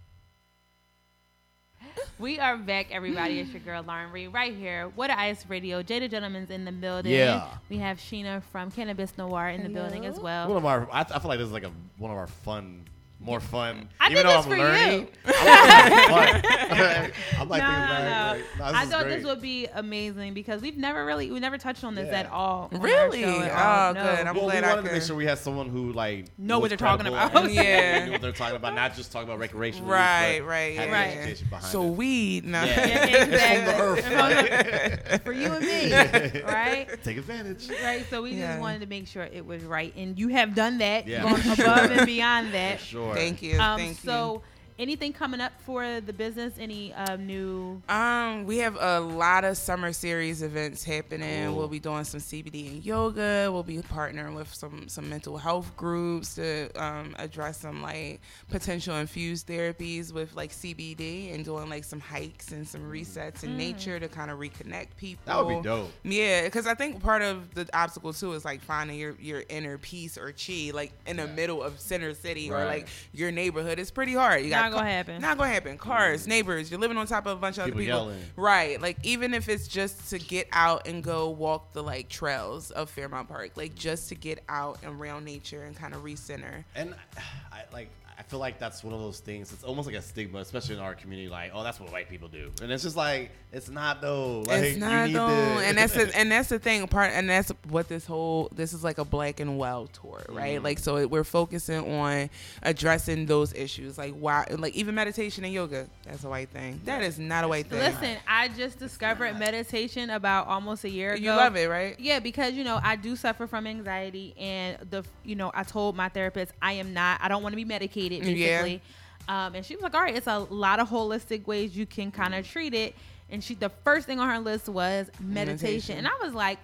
[2.19, 3.39] We are back, everybody.
[3.39, 4.89] It's your girl Lauren Reed right here.
[4.89, 5.81] Water Ice Radio.
[5.81, 7.13] Jay the Gentleman's in the building.
[7.13, 7.47] Yeah.
[7.69, 10.49] We have Sheena from Cannabis Noir in the building as well.
[10.49, 12.83] one of our, I, I feel like this is like a one of our fun,
[13.21, 13.89] more fun.
[13.99, 14.63] I even think though I'm for you.
[14.63, 16.45] learning, I'm like,
[17.39, 18.39] I'm like no, no, no.
[18.63, 19.17] like, nah, I thought great.
[19.17, 22.19] this would be amazing because we've never really we never touched on this Yeah.
[22.21, 22.69] at all.
[22.71, 23.21] Really?
[23.23, 23.89] show at oh, all.
[23.89, 24.03] Oh, No.
[24.15, 24.27] good.
[24.27, 26.59] I'm well, glad we I wanted to make sure we had someone who like Know
[26.59, 27.35] what they're talking about.
[27.35, 28.05] and Yeah.
[28.05, 29.87] knew what they're talking about, not just talking about recreational.
[29.87, 31.17] use, Right, but right, had Right.
[31.17, 31.89] education behind So it.
[31.89, 32.63] weed, no.
[32.63, 32.87] Yeah.
[32.87, 35.17] Yeah, It's from the exactly.
[35.19, 36.87] for you and me, right?
[37.03, 37.69] Take advantage.
[37.83, 38.05] Right.
[38.09, 38.47] So we Yeah.
[38.51, 41.23] just wanted to make sure it was right, and you have done that, Yeah.
[41.53, 42.79] above and beyond that.
[42.79, 43.08] Sure.
[43.15, 43.59] Thank you.
[43.59, 44.41] Um, thank so,
[44.79, 46.53] anything coming up for the business?
[46.57, 47.81] Any um, new?
[47.89, 51.47] Um, we have a lot of summer series events happening.
[51.47, 51.55] Cool.
[51.55, 53.49] We'll be doing some CBD and yoga.
[53.51, 58.95] We'll be partnering with some some mental health groups to um, address some like potential
[58.95, 63.99] infused therapies with like CBD and doing like some hikes and some resets in nature
[63.99, 65.21] to kind of reconnect people.
[65.25, 65.91] That would be dope.
[66.03, 69.77] Yeah, because I think part of the obstacle too is like finding your your inner
[69.77, 73.77] peace or chi, like in the middle of center city or like your neighborhood.
[73.77, 74.43] It's pretty hard.
[74.43, 75.21] You got Not gonna happen.
[75.21, 75.77] Not gonna happen.
[75.77, 76.69] Cars, neighbors.
[76.71, 77.97] You're living on top of a bunch of People other people.
[78.11, 78.19] yelling.
[78.35, 78.81] Right.
[78.81, 82.89] Like even if it's just to get out and go walk the like trails of
[82.89, 86.63] Fairmount Park, like just to get out and around nature and kind of recenter.
[86.75, 86.93] And
[87.51, 87.89] I like
[88.19, 89.53] I feel like that's one of those things.
[89.53, 91.29] It's almost like a stigma, especially in our community.
[91.29, 94.41] Like, oh, that's what white people do, and it's just like it's not though.
[94.41, 96.85] Like, it's you not need though, to- and that's the, and that's the thing.
[96.87, 100.55] Part and that's what this whole this is like a black and well tour, right?
[100.55, 100.65] Mm-hmm.
[100.65, 102.29] Like so, it, we're focusing on
[102.61, 105.87] addressing those issues, like why, like even meditation and yoga.
[106.05, 106.81] That's a white thing.
[106.83, 107.79] That is not a white thing.
[107.79, 111.23] Listen, I just discovered meditation about almost a year ago.
[111.23, 111.97] you love it, right?
[111.97, 115.95] Yeah, because you know I do suffer from anxiety, and the you know I told
[115.95, 117.21] my therapist I am not.
[117.23, 118.63] I don't want to be medicated, Yeah.
[118.63, 118.81] basically.
[119.27, 122.11] Um, and she was like, "All right, it's a lot of holistic ways you can
[122.11, 122.95] kind of treat it."
[123.29, 125.97] And she, the first thing on her list was meditation, Meditation.
[125.99, 126.57] and I was like,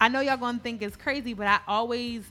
[0.00, 2.24] "I know y'all gonna think it's crazy, but I always."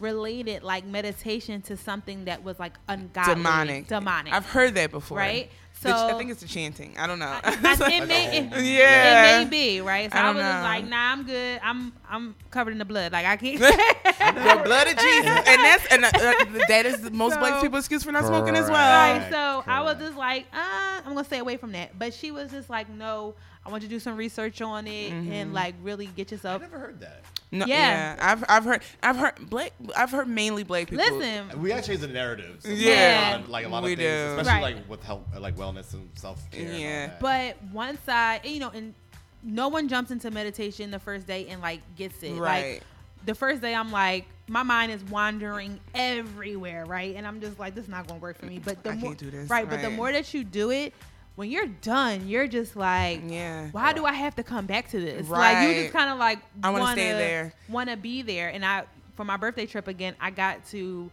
[0.00, 3.86] related like meditation to something that was like ungodly Demonic.
[3.86, 5.16] demonic I've heard that before.
[5.16, 5.48] right
[5.82, 6.96] The ch- I think it's the chanting.
[6.98, 7.26] I don't know.
[7.42, 7.52] I-
[7.92, 9.40] it, may, it, Yeah.
[9.40, 10.10] it may be right.
[10.12, 10.62] So I I, was know.
[10.62, 11.60] like, nah, I'm good.
[11.62, 13.12] I'm I'm covered in the blood.
[13.12, 13.58] Like I can't.
[14.04, 17.62] the blood of Jesus, and that's and uh, uh, that is the most black So-
[17.62, 19.18] people's excuse for not smoking as well.
[19.18, 19.28] right.
[19.30, 21.98] So I was just like, uh, I'm gonna stay away from that.
[21.98, 25.12] But she was just like, no, I want you to do some research on it
[25.12, 25.32] Mm-hmm.
[25.32, 26.62] and like really get yourself.
[26.62, 26.72] I yourself.
[26.72, 27.22] never heard that.
[27.52, 27.76] No, Yeah.
[27.76, 28.16] yeah.
[28.20, 31.04] I've I've heard I've heard black I've heard mainly black people.
[31.04, 32.64] Listen, We actually the narratives.
[32.64, 32.88] of, Yeah.
[32.88, 34.40] like, a lot of- like a lot We things, do.
[34.40, 34.76] especially Right.
[34.76, 36.72] like with health, like wellness and self care.
[36.72, 37.12] Yeah.
[37.20, 38.94] but once I, you know, and
[39.44, 42.32] no one jumps into meditation the first day and like gets it.
[42.34, 42.74] Right.
[42.74, 42.82] Like
[43.26, 47.14] the first day, I'm like, my mind is wandering everywhere, right?
[47.16, 48.58] And I'm just like, this is not gonna work for me.
[48.64, 49.68] But the I more, can't do this, right?
[49.68, 50.92] But the more that you do it,
[51.34, 53.68] when you're done, you're just like, Yeah.
[53.72, 55.28] why do I have to come back to this?
[55.28, 57.52] Like you just kind of like I wanna stay there.
[57.68, 58.48] want to be there.
[58.50, 58.84] And I,
[59.16, 61.10] for my birthday trip again, I got to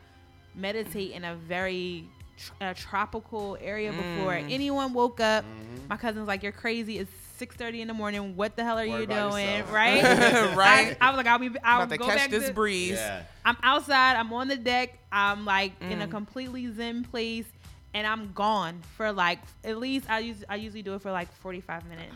[0.55, 2.05] meditate in a very
[2.37, 4.51] tr- a tropical area before Mm.
[4.51, 5.43] anyone woke up.
[5.45, 5.87] Mm-hmm.
[5.89, 6.97] My cousin's like, "You're crazy.
[6.99, 8.35] It's six thirty in the morning.
[8.35, 9.47] What the hell are Worry you doing?
[9.47, 9.71] yourself.
[9.73, 10.01] Right?
[10.57, 10.97] Right.
[10.99, 11.49] I, I was like, I'll be.
[11.63, 12.91] I'll About to go catch back this to, breeze.
[12.97, 13.23] Yeah.
[13.45, 14.15] I'm outside.
[14.17, 14.97] I'm on the deck.
[15.11, 16.11] I'm like in a Mm.
[16.11, 17.45] completely zen place,
[17.93, 21.31] and I'm gone for like at least I use I usually do it for like
[21.33, 22.13] 45 minutes.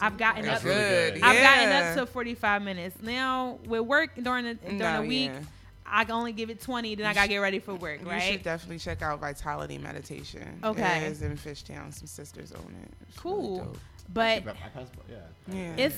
[0.00, 0.64] I've gotten That's up.
[0.64, 1.14] really good.
[1.14, 1.22] good.
[1.22, 2.96] I've gotten up to 45 minutes.
[3.02, 5.40] Now with work during the during No, the week, yeah.
[5.84, 6.94] I can only give it 20.
[6.94, 8.00] Then I gotta get ready for work.
[8.00, 8.24] You Right?
[8.26, 10.58] You should definitely check out Vitality Meditation.
[10.64, 11.04] Okay.
[11.06, 11.92] It's in Fishtown.
[11.92, 12.92] Some sisters own it.
[13.08, 13.58] It's Cool.
[13.58, 13.78] dope.
[14.12, 14.56] But I
[15.08, 15.16] yeah.
[15.52, 15.74] Yeah.
[15.76, 15.96] it's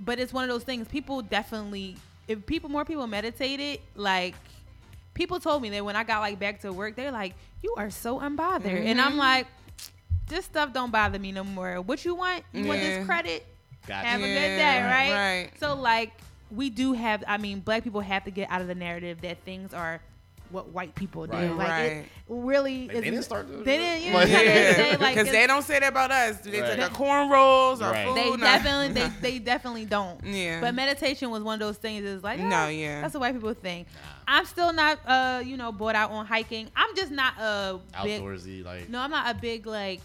[0.00, 4.34] but it's one of those things people definitely if people more people meditate it, like
[5.14, 7.90] people told me that when i got like back to work they're like you are
[7.90, 9.18] so unbothered and i'm Mhm.
[9.18, 9.46] like
[10.28, 13.46] this stuff don't bother me no more what you want you want this credit
[13.86, 14.06] Gotcha.
[14.08, 15.50] have a good day right right.
[15.60, 16.12] so like
[16.50, 19.38] we do have i mean black people have to get out of the narrative that
[19.44, 20.00] things are
[20.50, 21.50] what white people do Right.
[21.50, 21.82] like Right.
[21.84, 24.96] it really Like, they is didn't start doing they didn't you know, Like- they Yeah,
[25.00, 26.40] like, because they don't say that about us.
[26.40, 26.76] Do they Right.
[26.76, 28.06] take our cornrows, our Right.
[28.06, 28.16] food.
[28.16, 28.36] they no.
[28.36, 30.24] definitely they, they definitely don't.
[30.24, 30.60] Yeah.
[30.60, 32.04] But meditation was one of those things.
[32.04, 33.00] Is like No, oh, yeah.
[33.00, 33.88] that's what white people think.
[34.28, 36.68] I'm still not uh you know bought out on hiking.
[36.76, 38.22] I'm just not a big.
[38.22, 38.88] Outdoorsy, like.
[38.88, 40.00] No, I'm not a big like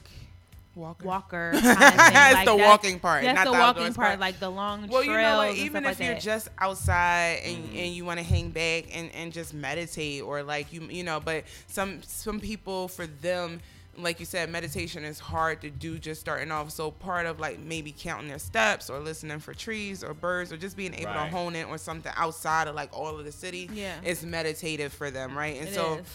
[0.80, 1.06] Walker.
[1.06, 1.52] walker.
[1.54, 1.82] Kind of thing.
[1.84, 4.20] It's Like, the that's- walking part, That's not the the walking part, part.
[4.20, 5.50] like the long Well, you know what?
[5.50, 6.24] and Even if like you're that.
[6.24, 7.78] just outside and, mm-hmm.
[7.78, 11.20] and you want to hang back and, and just meditate or like you you know,
[11.20, 13.60] but some some people for them,
[13.98, 16.72] like you said, meditation is hard to do just starting off.
[16.72, 20.58] So part of like maybe counting their steps or listening for trees or birds or
[20.58, 21.26] just being able Right.
[21.30, 23.96] to hone in on something outside of like all of the city Yeah.
[24.04, 25.58] is meditative for them, right?
[25.60, 26.08] And It so is.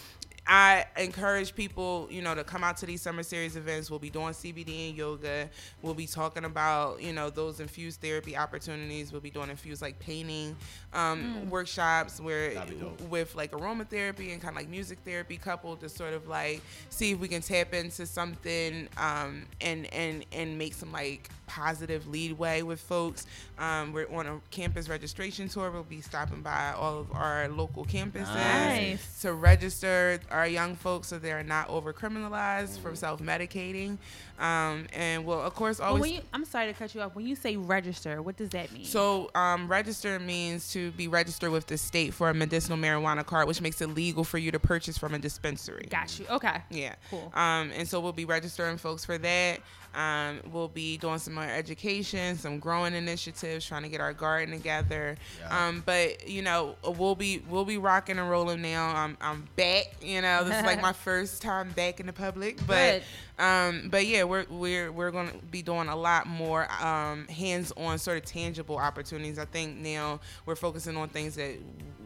[0.47, 3.90] I encourage people, you know, to come out to these summer series events.
[3.90, 5.49] We'll be doing CBD and yoga.
[5.80, 9.11] We'll be talking about, you know, those infused therapy opportunities.
[9.11, 10.55] We'll be doing infused like painting
[10.92, 13.01] um, workshops where That'd be dope.
[13.09, 17.12] with like aromatherapy and kind of like music therapy coupled to sort of like see
[17.12, 22.62] if we can tap into something um, and and and make some like positive leadway
[22.62, 23.26] with folks.
[23.59, 25.70] Um, we're on a campus registration tour.
[25.70, 29.20] We'll be stopping by all of our local campuses Nice.
[29.22, 33.99] to register our young folks so they are not over criminalized from self medicating.
[34.38, 36.01] Um, and we'll of course always.
[36.01, 37.14] when you, I'm sorry to cut you off.
[37.14, 38.84] When you say register, what does that mean?
[38.84, 43.47] so, um, register means to be registered with the state for a medicinal marijuana card,
[43.47, 45.86] which makes it legal for you to purchase from a dispensary.
[45.88, 46.26] got you.
[46.28, 46.62] Okay.
[46.70, 46.95] Yeah.
[47.11, 47.30] Cool.
[47.34, 49.61] Um, and so we'll be registering folks for that.
[49.95, 54.55] Um, we'll be doing some more education, some growing initiatives, trying to get our garden
[54.55, 55.16] together.
[55.40, 55.66] Yeah.
[55.66, 58.95] Um, but you know, we'll be we'll be rocking and rolling now.
[58.95, 59.95] I'm I'm back.
[60.03, 62.59] You know, this is like my first time back in the public.
[62.66, 63.03] But
[63.38, 68.18] um, but yeah, we're we're we're gonna be doing a lot more um, hands-on, sort
[68.18, 69.38] of tangible opportunities.
[69.38, 71.57] I think now we're focusing on things that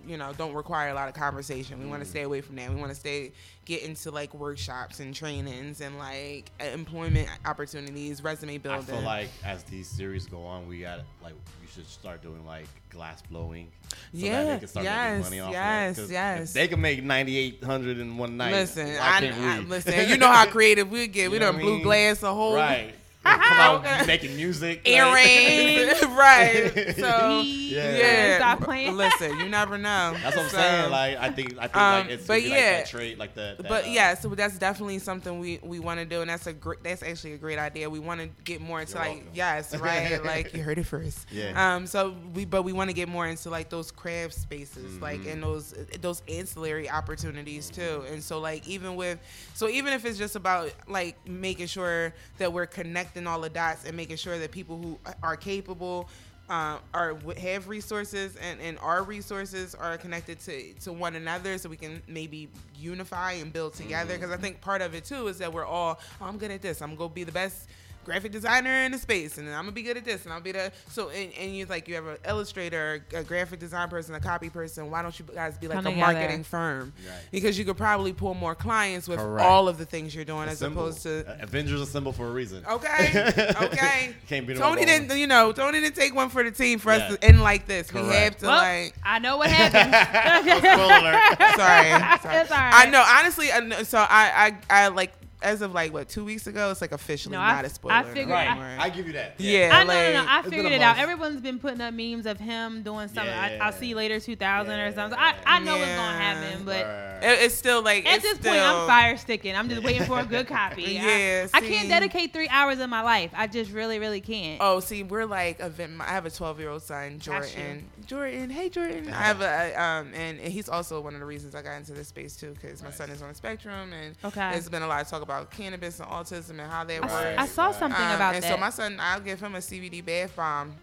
[0.08, 1.78] you know don't require a lot of conversation.
[1.78, 2.10] We want to mm.
[2.10, 2.70] stay away from that.
[2.70, 3.32] We want to stay
[3.64, 8.80] get into like workshops and trainings and like employment opportunities, resume building.
[8.80, 12.44] I feel like as these series go on, we got like we should start doing
[12.46, 13.68] like glass blowing.
[14.14, 16.52] So that they can start making yes, money off yes, of yes.
[16.54, 18.52] They can make ninety eight hundred in one night.
[18.52, 20.08] Listen, I, can't I- listen.
[20.08, 21.30] You know how creative we get.
[21.30, 22.94] We You know done what blue glass a whole right.
[23.24, 24.78] Come out making music.
[24.78, 26.94] like- earrings, right?
[26.96, 27.96] So Yeah.
[27.96, 28.96] yeah, Stop playing.
[28.96, 30.14] Listen, you never know.
[30.22, 30.90] That's what I'm So- saying.
[30.90, 32.76] Like I think I think Um, like it's but gonna like yeah.
[32.78, 33.54] that trait, like the.
[33.58, 36.46] that, but uh, yeah, so that's definitely something we we want to do, and that's
[36.46, 36.82] a great.
[36.82, 37.88] That's actually a great idea.
[37.90, 39.28] We want to get more into like welcome.
[39.34, 40.24] yes, right?
[40.24, 41.26] like you heard it first.
[41.30, 41.74] Yeah.
[41.76, 41.86] Um.
[41.86, 45.28] So we, but we want to get more into like those craft spaces, like Mm-hmm.
[45.30, 48.04] and those those ancillary opportunities too.
[48.10, 49.18] And so like even with
[49.54, 53.84] so even if it's just about like making sure that we're connecting all the dots
[53.84, 56.08] and making sure that people who are capable
[56.48, 61.68] uh, are have resources and, and our resources are connected to, to one another so
[61.68, 64.14] we can maybe unify and build together.
[64.14, 66.62] Because i think part of it too is that we're all oh, i'm good at
[66.62, 66.80] this.
[66.80, 67.68] I'm gonna be the best
[68.08, 70.50] graphic designer in the space and i'm gonna be good at this and i'll be
[70.52, 74.20] the so and, and you like you have an illustrator a graphic design person a
[74.20, 76.12] copy person why don't you guys be like Come a together.
[76.14, 77.18] marketing firm Right.
[77.30, 79.46] because you could probably pull more clients with Correct.
[79.46, 82.64] all of the things you're doing as opposed to Uh, Avengers assemble for a reason.
[82.66, 83.34] Okay.
[83.68, 84.14] Okay.
[84.28, 86.94] Can't beat 'em Tony didn't, you know, Tony didn't take one for the team for
[86.94, 87.04] Yeah.
[87.08, 87.92] us to end like this.
[87.92, 88.94] We have to well, like.
[89.04, 89.92] I know what happened.
[91.56, 91.56] Sorry.
[91.56, 92.40] sorry.
[92.42, 92.74] It's all right.
[92.74, 93.04] I know.
[93.06, 96.70] Honestly, I know, so I, I, I like as of like what two weeks ago,
[96.70, 97.94] it's like officially No, not a spoiler.
[97.94, 98.48] I figured- Right.
[98.48, 98.76] anymore.
[98.78, 99.34] I give you that.
[99.38, 99.70] yeah.
[99.72, 100.98] I know, no, no, like- I figured it out.
[100.98, 103.28] Everyone's been putting up memes of him doing something.
[103.32, 103.64] I, Yeah.
[103.64, 105.18] I'll see you later, 2000 or something.
[105.18, 108.52] I, I know what's gonna happen, but It- it's still like at it's this still,
[108.52, 109.54] point, I'm fire sticking.
[109.54, 110.98] I'm just waiting for a good copy.
[110.98, 111.68] I- Yeah, I, see.
[111.68, 113.30] can't dedicate three hours of my life.
[113.34, 114.58] I just really, really can't.
[114.60, 117.88] Oh, see, we're like a vim- I have a 12 year old son, Jordan.
[118.06, 119.08] Jordan, hey Jordan.
[119.12, 121.92] I have a um, and, and he's also one of the reasons I got into
[121.92, 124.50] this space too, because my son is on the spectrum, and Okay.
[124.52, 127.12] there's been a lot of talk about cannabis and autism and how that I, s-
[127.12, 127.34] works.
[127.38, 128.50] I saw something Um, about and that.
[128.50, 130.74] so my son, I'll give him a CBD bath bomb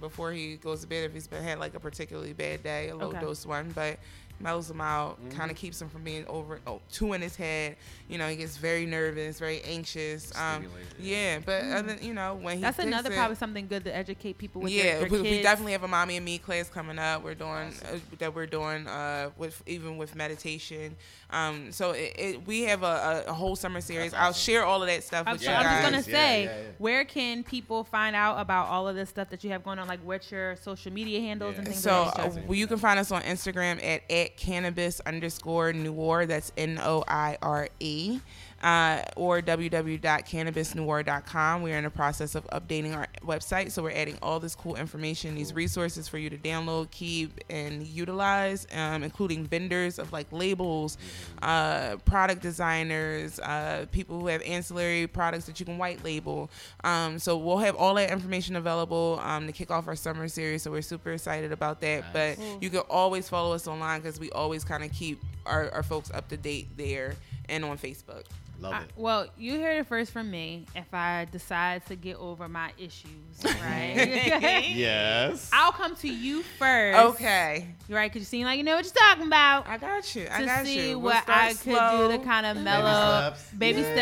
[0.00, 2.96] before he goes to bed if he's been had like a particularly bad day, a
[2.96, 3.20] low Okay.
[3.20, 3.98] dose one, but
[4.38, 7.74] mellows him out, kind of keeps him from being over oh, two in his head.
[8.06, 10.30] You know, he gets very nervous, very anxious.
[10.38, 10.66] Um,
[11.00, 13.96] yeah, but other, you know, when he That's takes another it- probably something good to
[13.96, 14.72] educate people with.
[14.72, 17.24] yeah, their, their we, we definitely have a mommy and me class coming up.
[17.24, 18.34] We're doing uh, that.
[18.34, 20.96] We're doing uh, with even with meditation.
[21.30, 24.14] Um, so it, it, we have a, a, a whole summer series.
[24.14, 26.50] I'll share all of that stuff I'm, with so you I'm just gonna say, yeah,
[26.50, 26.62] yeah.
[26.78, 29.88] where can people find out about all of this stuff that you have going on?
[29.88, 32.26] Like, what's your social media handles and things So like that?
[32.38, 36.26] uh, well, you can find us on Instagram at, at cannabis underscore noir.
[36.26, 38.20] That's N O I R E.
[38.66, 41.62] Uh, or www.cannabisnoir.com.
[41.62, 44.74] We are in the process of updating our website, so we're adding all this cool
[44.74, 50.26] information, these resources for you to download, keep, and utilize, um, including vendors of like
[50.32, 50.98] labels,
[51.42, 56.50] uh, product designers, uh, people who have ancillary products that you can white label.
[56.82, 60.64] Um, so we'll have all that information available um, to kick off our summer series.
[60.64, 62.12] So we're super excited about that.
[62.12, 65.84] But you can always follow us online because we always kind of keep our, our
[65.84, 67.14] folks up to date there
[67.48, 68.24] and on Facebook.
[68.58, 68.90] Love I- it.
[68.96, 70.64] well, you heard it first from me.
[70.74, 73.10] If I decide to get over my issues,
[73.44, 74.64] right?
[74.76, 75.50] Yes.
[75.52, 76.98] I'll come to you first.
[77.14, 78.10] Okay, Right?
[78.10, 79.66] Because you seem like you know what you're talking about.
[79.68, 80.26] I got you.
[80.30, 80.98] I to got see you.
[80.98, 83.50] We'll what start I could do to kind of mellow steps.
[83.56, 83.92] baby Yeah.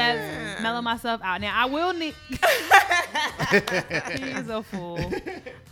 [0.52, 1.40] steps, mellow myself out.
[1.40, 2.14] Now I will need.
[4.18, 5.12] He's a fool.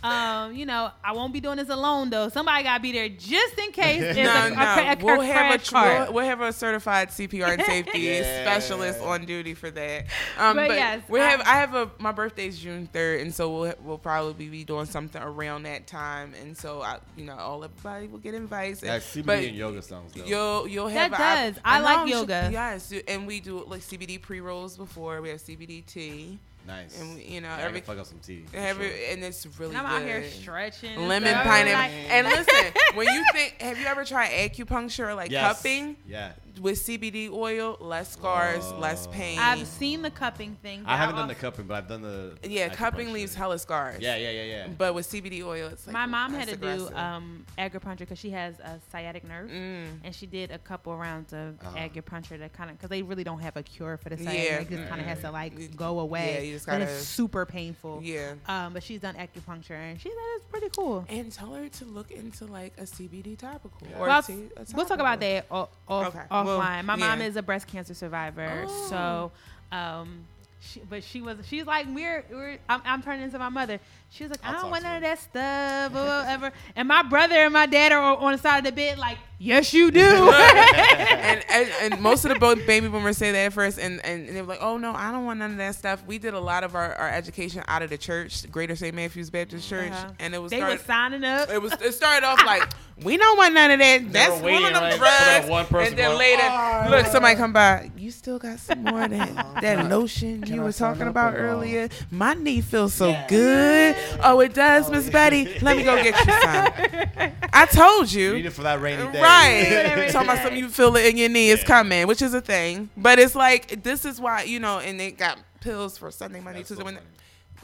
[0.03, 2.29] Um, you know, I won't be doing this alone though.
[2.29, 4.55] Somebody gotta be there just in case No, a, a, no.
[4.55, 5.99] cra- a, we'll have a crash tr- cart.
[6.07, 8.43] we'll, we'll have a certified CPR and safety Yeah.
[8.77, 10.05] Specialist on duty for that.
[10.37, 13.33] Um, But but yes, we I- have I have a my birthday's June third, and
[13.33, 17.35] so we'll we'll probably be doing something around that time, and so I you know
[17.37, 18.81] all everybody will get invites.
[18.81, 20.27] That CBD but and yoga sounds dope.
[20.27, 21.61] You'll you'll have That does.
[21.65, 22.49] I I like yoga.
[22.51, 25.21] Yes, and we do like CBD pre rolls before.
[25.21, 26.99] We have CBD tea, nice.
[26.99, 28.45] and we, you know Yeah, I every can fuck up some tea.
[28.49, 28.97] for every sure.
[29.11, 31.07] and it's really And I'm out here stretching.
[31.07, 31.43] Lemon stuff.
[31.45, 31.97] pineapple.
[31.97, 35.57] Like, and listen, when you think, have you ever tried acupuncture or like Yes.
[35.57, 36.31] cupping Yeah.
[36.61, 37.77] With CBD oil?
[37.79, 39.39] Less scars, less pain.
[39.39, 40.83] I've seen the cupping thing.
[40.85, 42.37] I haven't but done the cupping, but I've done the.
[42.43, 43.13] yeah, cupping acupuncture.
[43.13, 44.01] leaves hella scars.
[44.01, 44.67] Yeah, yeah, yeah, yeah.
[44.77, 48.19] But with CBD oil, it's like My mom had that's to do um, acupuncture because
[48.19, 49.99] she has a sciatic nerve, Mm.
[50.03, 51.77] and she did a couple rounds of Uh-huh.
[51.77, 54.29] acupuncture to kind of because they really don't have a cure for the Yeah.
[54.31, 54.51] sciatic.
[54.51, 54.71] nerve.
[54.71, 56.33] It just kind of has to like go away.
[56.35, 58.01] Yeah, you just gotta- it's super painful.
[58.03, 58.33] Yeah.
[58.47, 61.05] Um, but she's done acupuncture, and she said it's pretty cool.
[61.09, 63.87] And tell her to look into like a CBD topical.
[63.89, 63.97] Yeah.
[63.99, 66.19] Or Well, a tea- a we'll talk about that o- off, Okay.
[66.47, 66.85] Offline.
[66.85, 68.87] My mom is a breast cancer survivor, Oh.
[68.89, 69.31] so
[69.77, 70.25] um,
[70.59, 73.79] she, but she was she's like we're, we're I'm, I'm turning into my mother.
[74.15, 76.51] She was like I I'll don't want to none of that stuff or whatever.
[76.75, 79.73] and my brother and my dad are on the side of the bed like yes
[79.73, 79.99] you do.
[80.31, 84.29] and, and and most of the both baby boomers say that at first, and, and
[84.29, 86.39] they were like, "Oh no, I don't want none of that stuff." We did a
[86.39, 88.93] lot of our, our education out of the church, Greater St.
[88.95, 90.11] Matthew's Baptist Church, Uh-huh.
[90.19, 91.49] and it was they were signing up.
[91.49, 92.71] it was it started off like
[93.03, 94.13] we don't want none of that.
[94.13, 95.49] That's were one waiting, of them right, for drugs.
[95.49, 97.91] one person and then going, later, "Oh, look, somebody come by.
[97.97, 101.07] You still got some more of that, that Can lotion can you I were talking
[101.07, 101.89] about earlier.
[102.11, 103.95] My knee feels so good.
[104.23, 105.59] Oh, it does, Miss Betty.
[105.59, 107.31] Let me go get you some.
[107.53, 108.33] I told You you.
[108.35, 109.21] need it for that rainy day.
[109.21, 109.65] Right.
[109.67, 110.41] Every Talking about day.
[110.43, 111.65] something you feel it in your knee is Yeah.
[111.67, 112.89] coming, which is a thing.
[112.97, 116.59] But it's like this is why, you know, and they got pills for Sunday, Monday,
[116.59, 117.03] That's Tuesday, so Wednesday.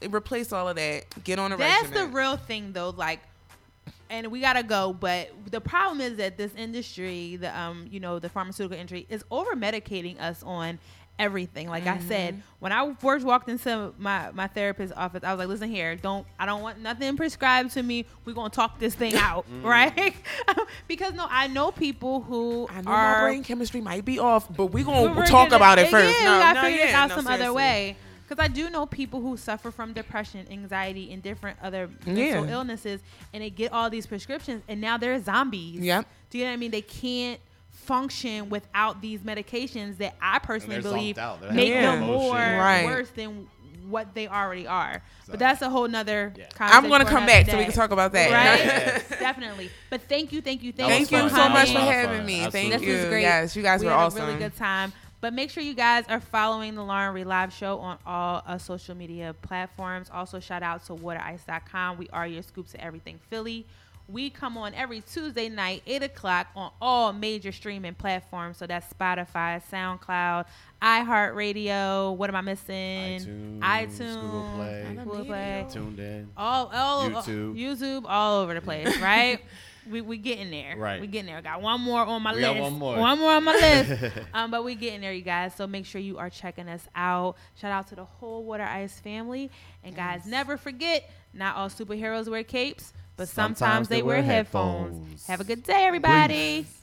[0.02, 0.14] funny.
[0.14, 1.24] Replace all of that.
[1.24, 2.12] Get on a That's regimen.
[2.12, 2.92] the real thing, though.
[2.92, 3.20] Like,
[4.10, 4.94] and we gotta go.
[4.94, 9.24] But the problem is that this industry, the um, you know, the pharmaceutical industry, is
[9.32, 10.80] over medicating us on
[11.20, 11.70] everything.
[11.70, 12.42] Like I said, mm-hmm.
[12.60, 16.26] when I first walked into my my therapist's office, I was like, "Listen here, don't
[16.40, 18.06] I don't want nothing prescribed to me.
[18.26, 19.66] We're gonna talk this thing out, mm-hmm.
[19.66, 20.16] right?"
[20.88, 24.48] because no, I know people who I know are my brain chemistry might be off,
[24.56, 26.20] but we're we're gonna gonna talk about it first.
[26.20, 27.98] Yeah, no, we gotta no, figure it yeah, out no, some other way.
[28.28, 32.52] Because I do know people who suffer from depression, anxiety, and different other mental Yeah.
[32.52, 33.02] illnesses,
[33.34, 35.80] and they get all these prescriptions, and now they're zombies.
[35.80, 36.06] Yep.
[36.30, 36.70] Do you know what I mean?
[36.70, 37.40] They can't
[37.90, 41.42] function without these medications that I personally believe zonked out.
[41.42, 42.86] They're make having them more Right.
[42.86, 43.48] worse than
[43.88, 45.02] what they already are.
[45.26, 46.46] So- But that's a whole nother Yeah.
[46.50, 46.84] conversation.
[46.86, 48.30] I'm gonna come another back so we can talk about that.
[48.32, 48.60] Right?
[48.64, 49.10] Yes.
[49.20, 49.72] Definitely.
[49.90, 51.52] But thank you, thank you, thank, Thank you you so fun.
[51.54, 51.94] much for was fun.
[51.94, 52.42] having me.
[52.42, 52.70] Absolutely.
[52.70, 52.96] Thank This you.
[52.98, 53.22] was great.
[53.24, 54.22] Yes, you guys we were had awesome.
[54.22, 54.94] a really good time.
[55.22, 58.58] But make sure you guys are following the Lauren Reed Live Show on all uh,
[58.60, 60.10] social media platforms.
[60.14, 61.98] Also, shout out to waterice.com.
[61.98, 63.66] We are your scoops of everything Philly.
[64.12, 68.58] We come on every Tuesday night, 8 o'clock on all major streaming platforms.
[68.58, 70.46] So that's Spotify, SoundCloud,
[70.82, 72.16] iHeartRadio.
[72.16, 73.20] What am I missing?
[73.20, 75.66] iTunes, iTunes, Google Play, Google Play.
[75.72, 76.30] tuned in.
[76.36, 77.56] All, all YouTube.
[77.56, 79.40] YouTube, all over the place, right?
[79.90, 80.76] we we getting there.
[80.78, 81.02] Right.
[81.02, 81.42] We getting there.
[81.42, 82.54] Got one more on my We list.
[82.54, 82.98] got one more.
[82.98, 84.16] One more on my list.
[84.34, 85.54] um, but we getting there, you guys.
[85.56, 87.36] So make sure you are checking us out.
[87.56, 89.50] Shout out to the whole Water Ice family.
[89.84, 94.96] And guys, never forget, not all superheroes wear capes, but sometimes, they, wear headphones.
[94.96, 95.28] headphones.
[95.28, 96.64] Have a good day, everybody.
[96.64, 96.79] Peace.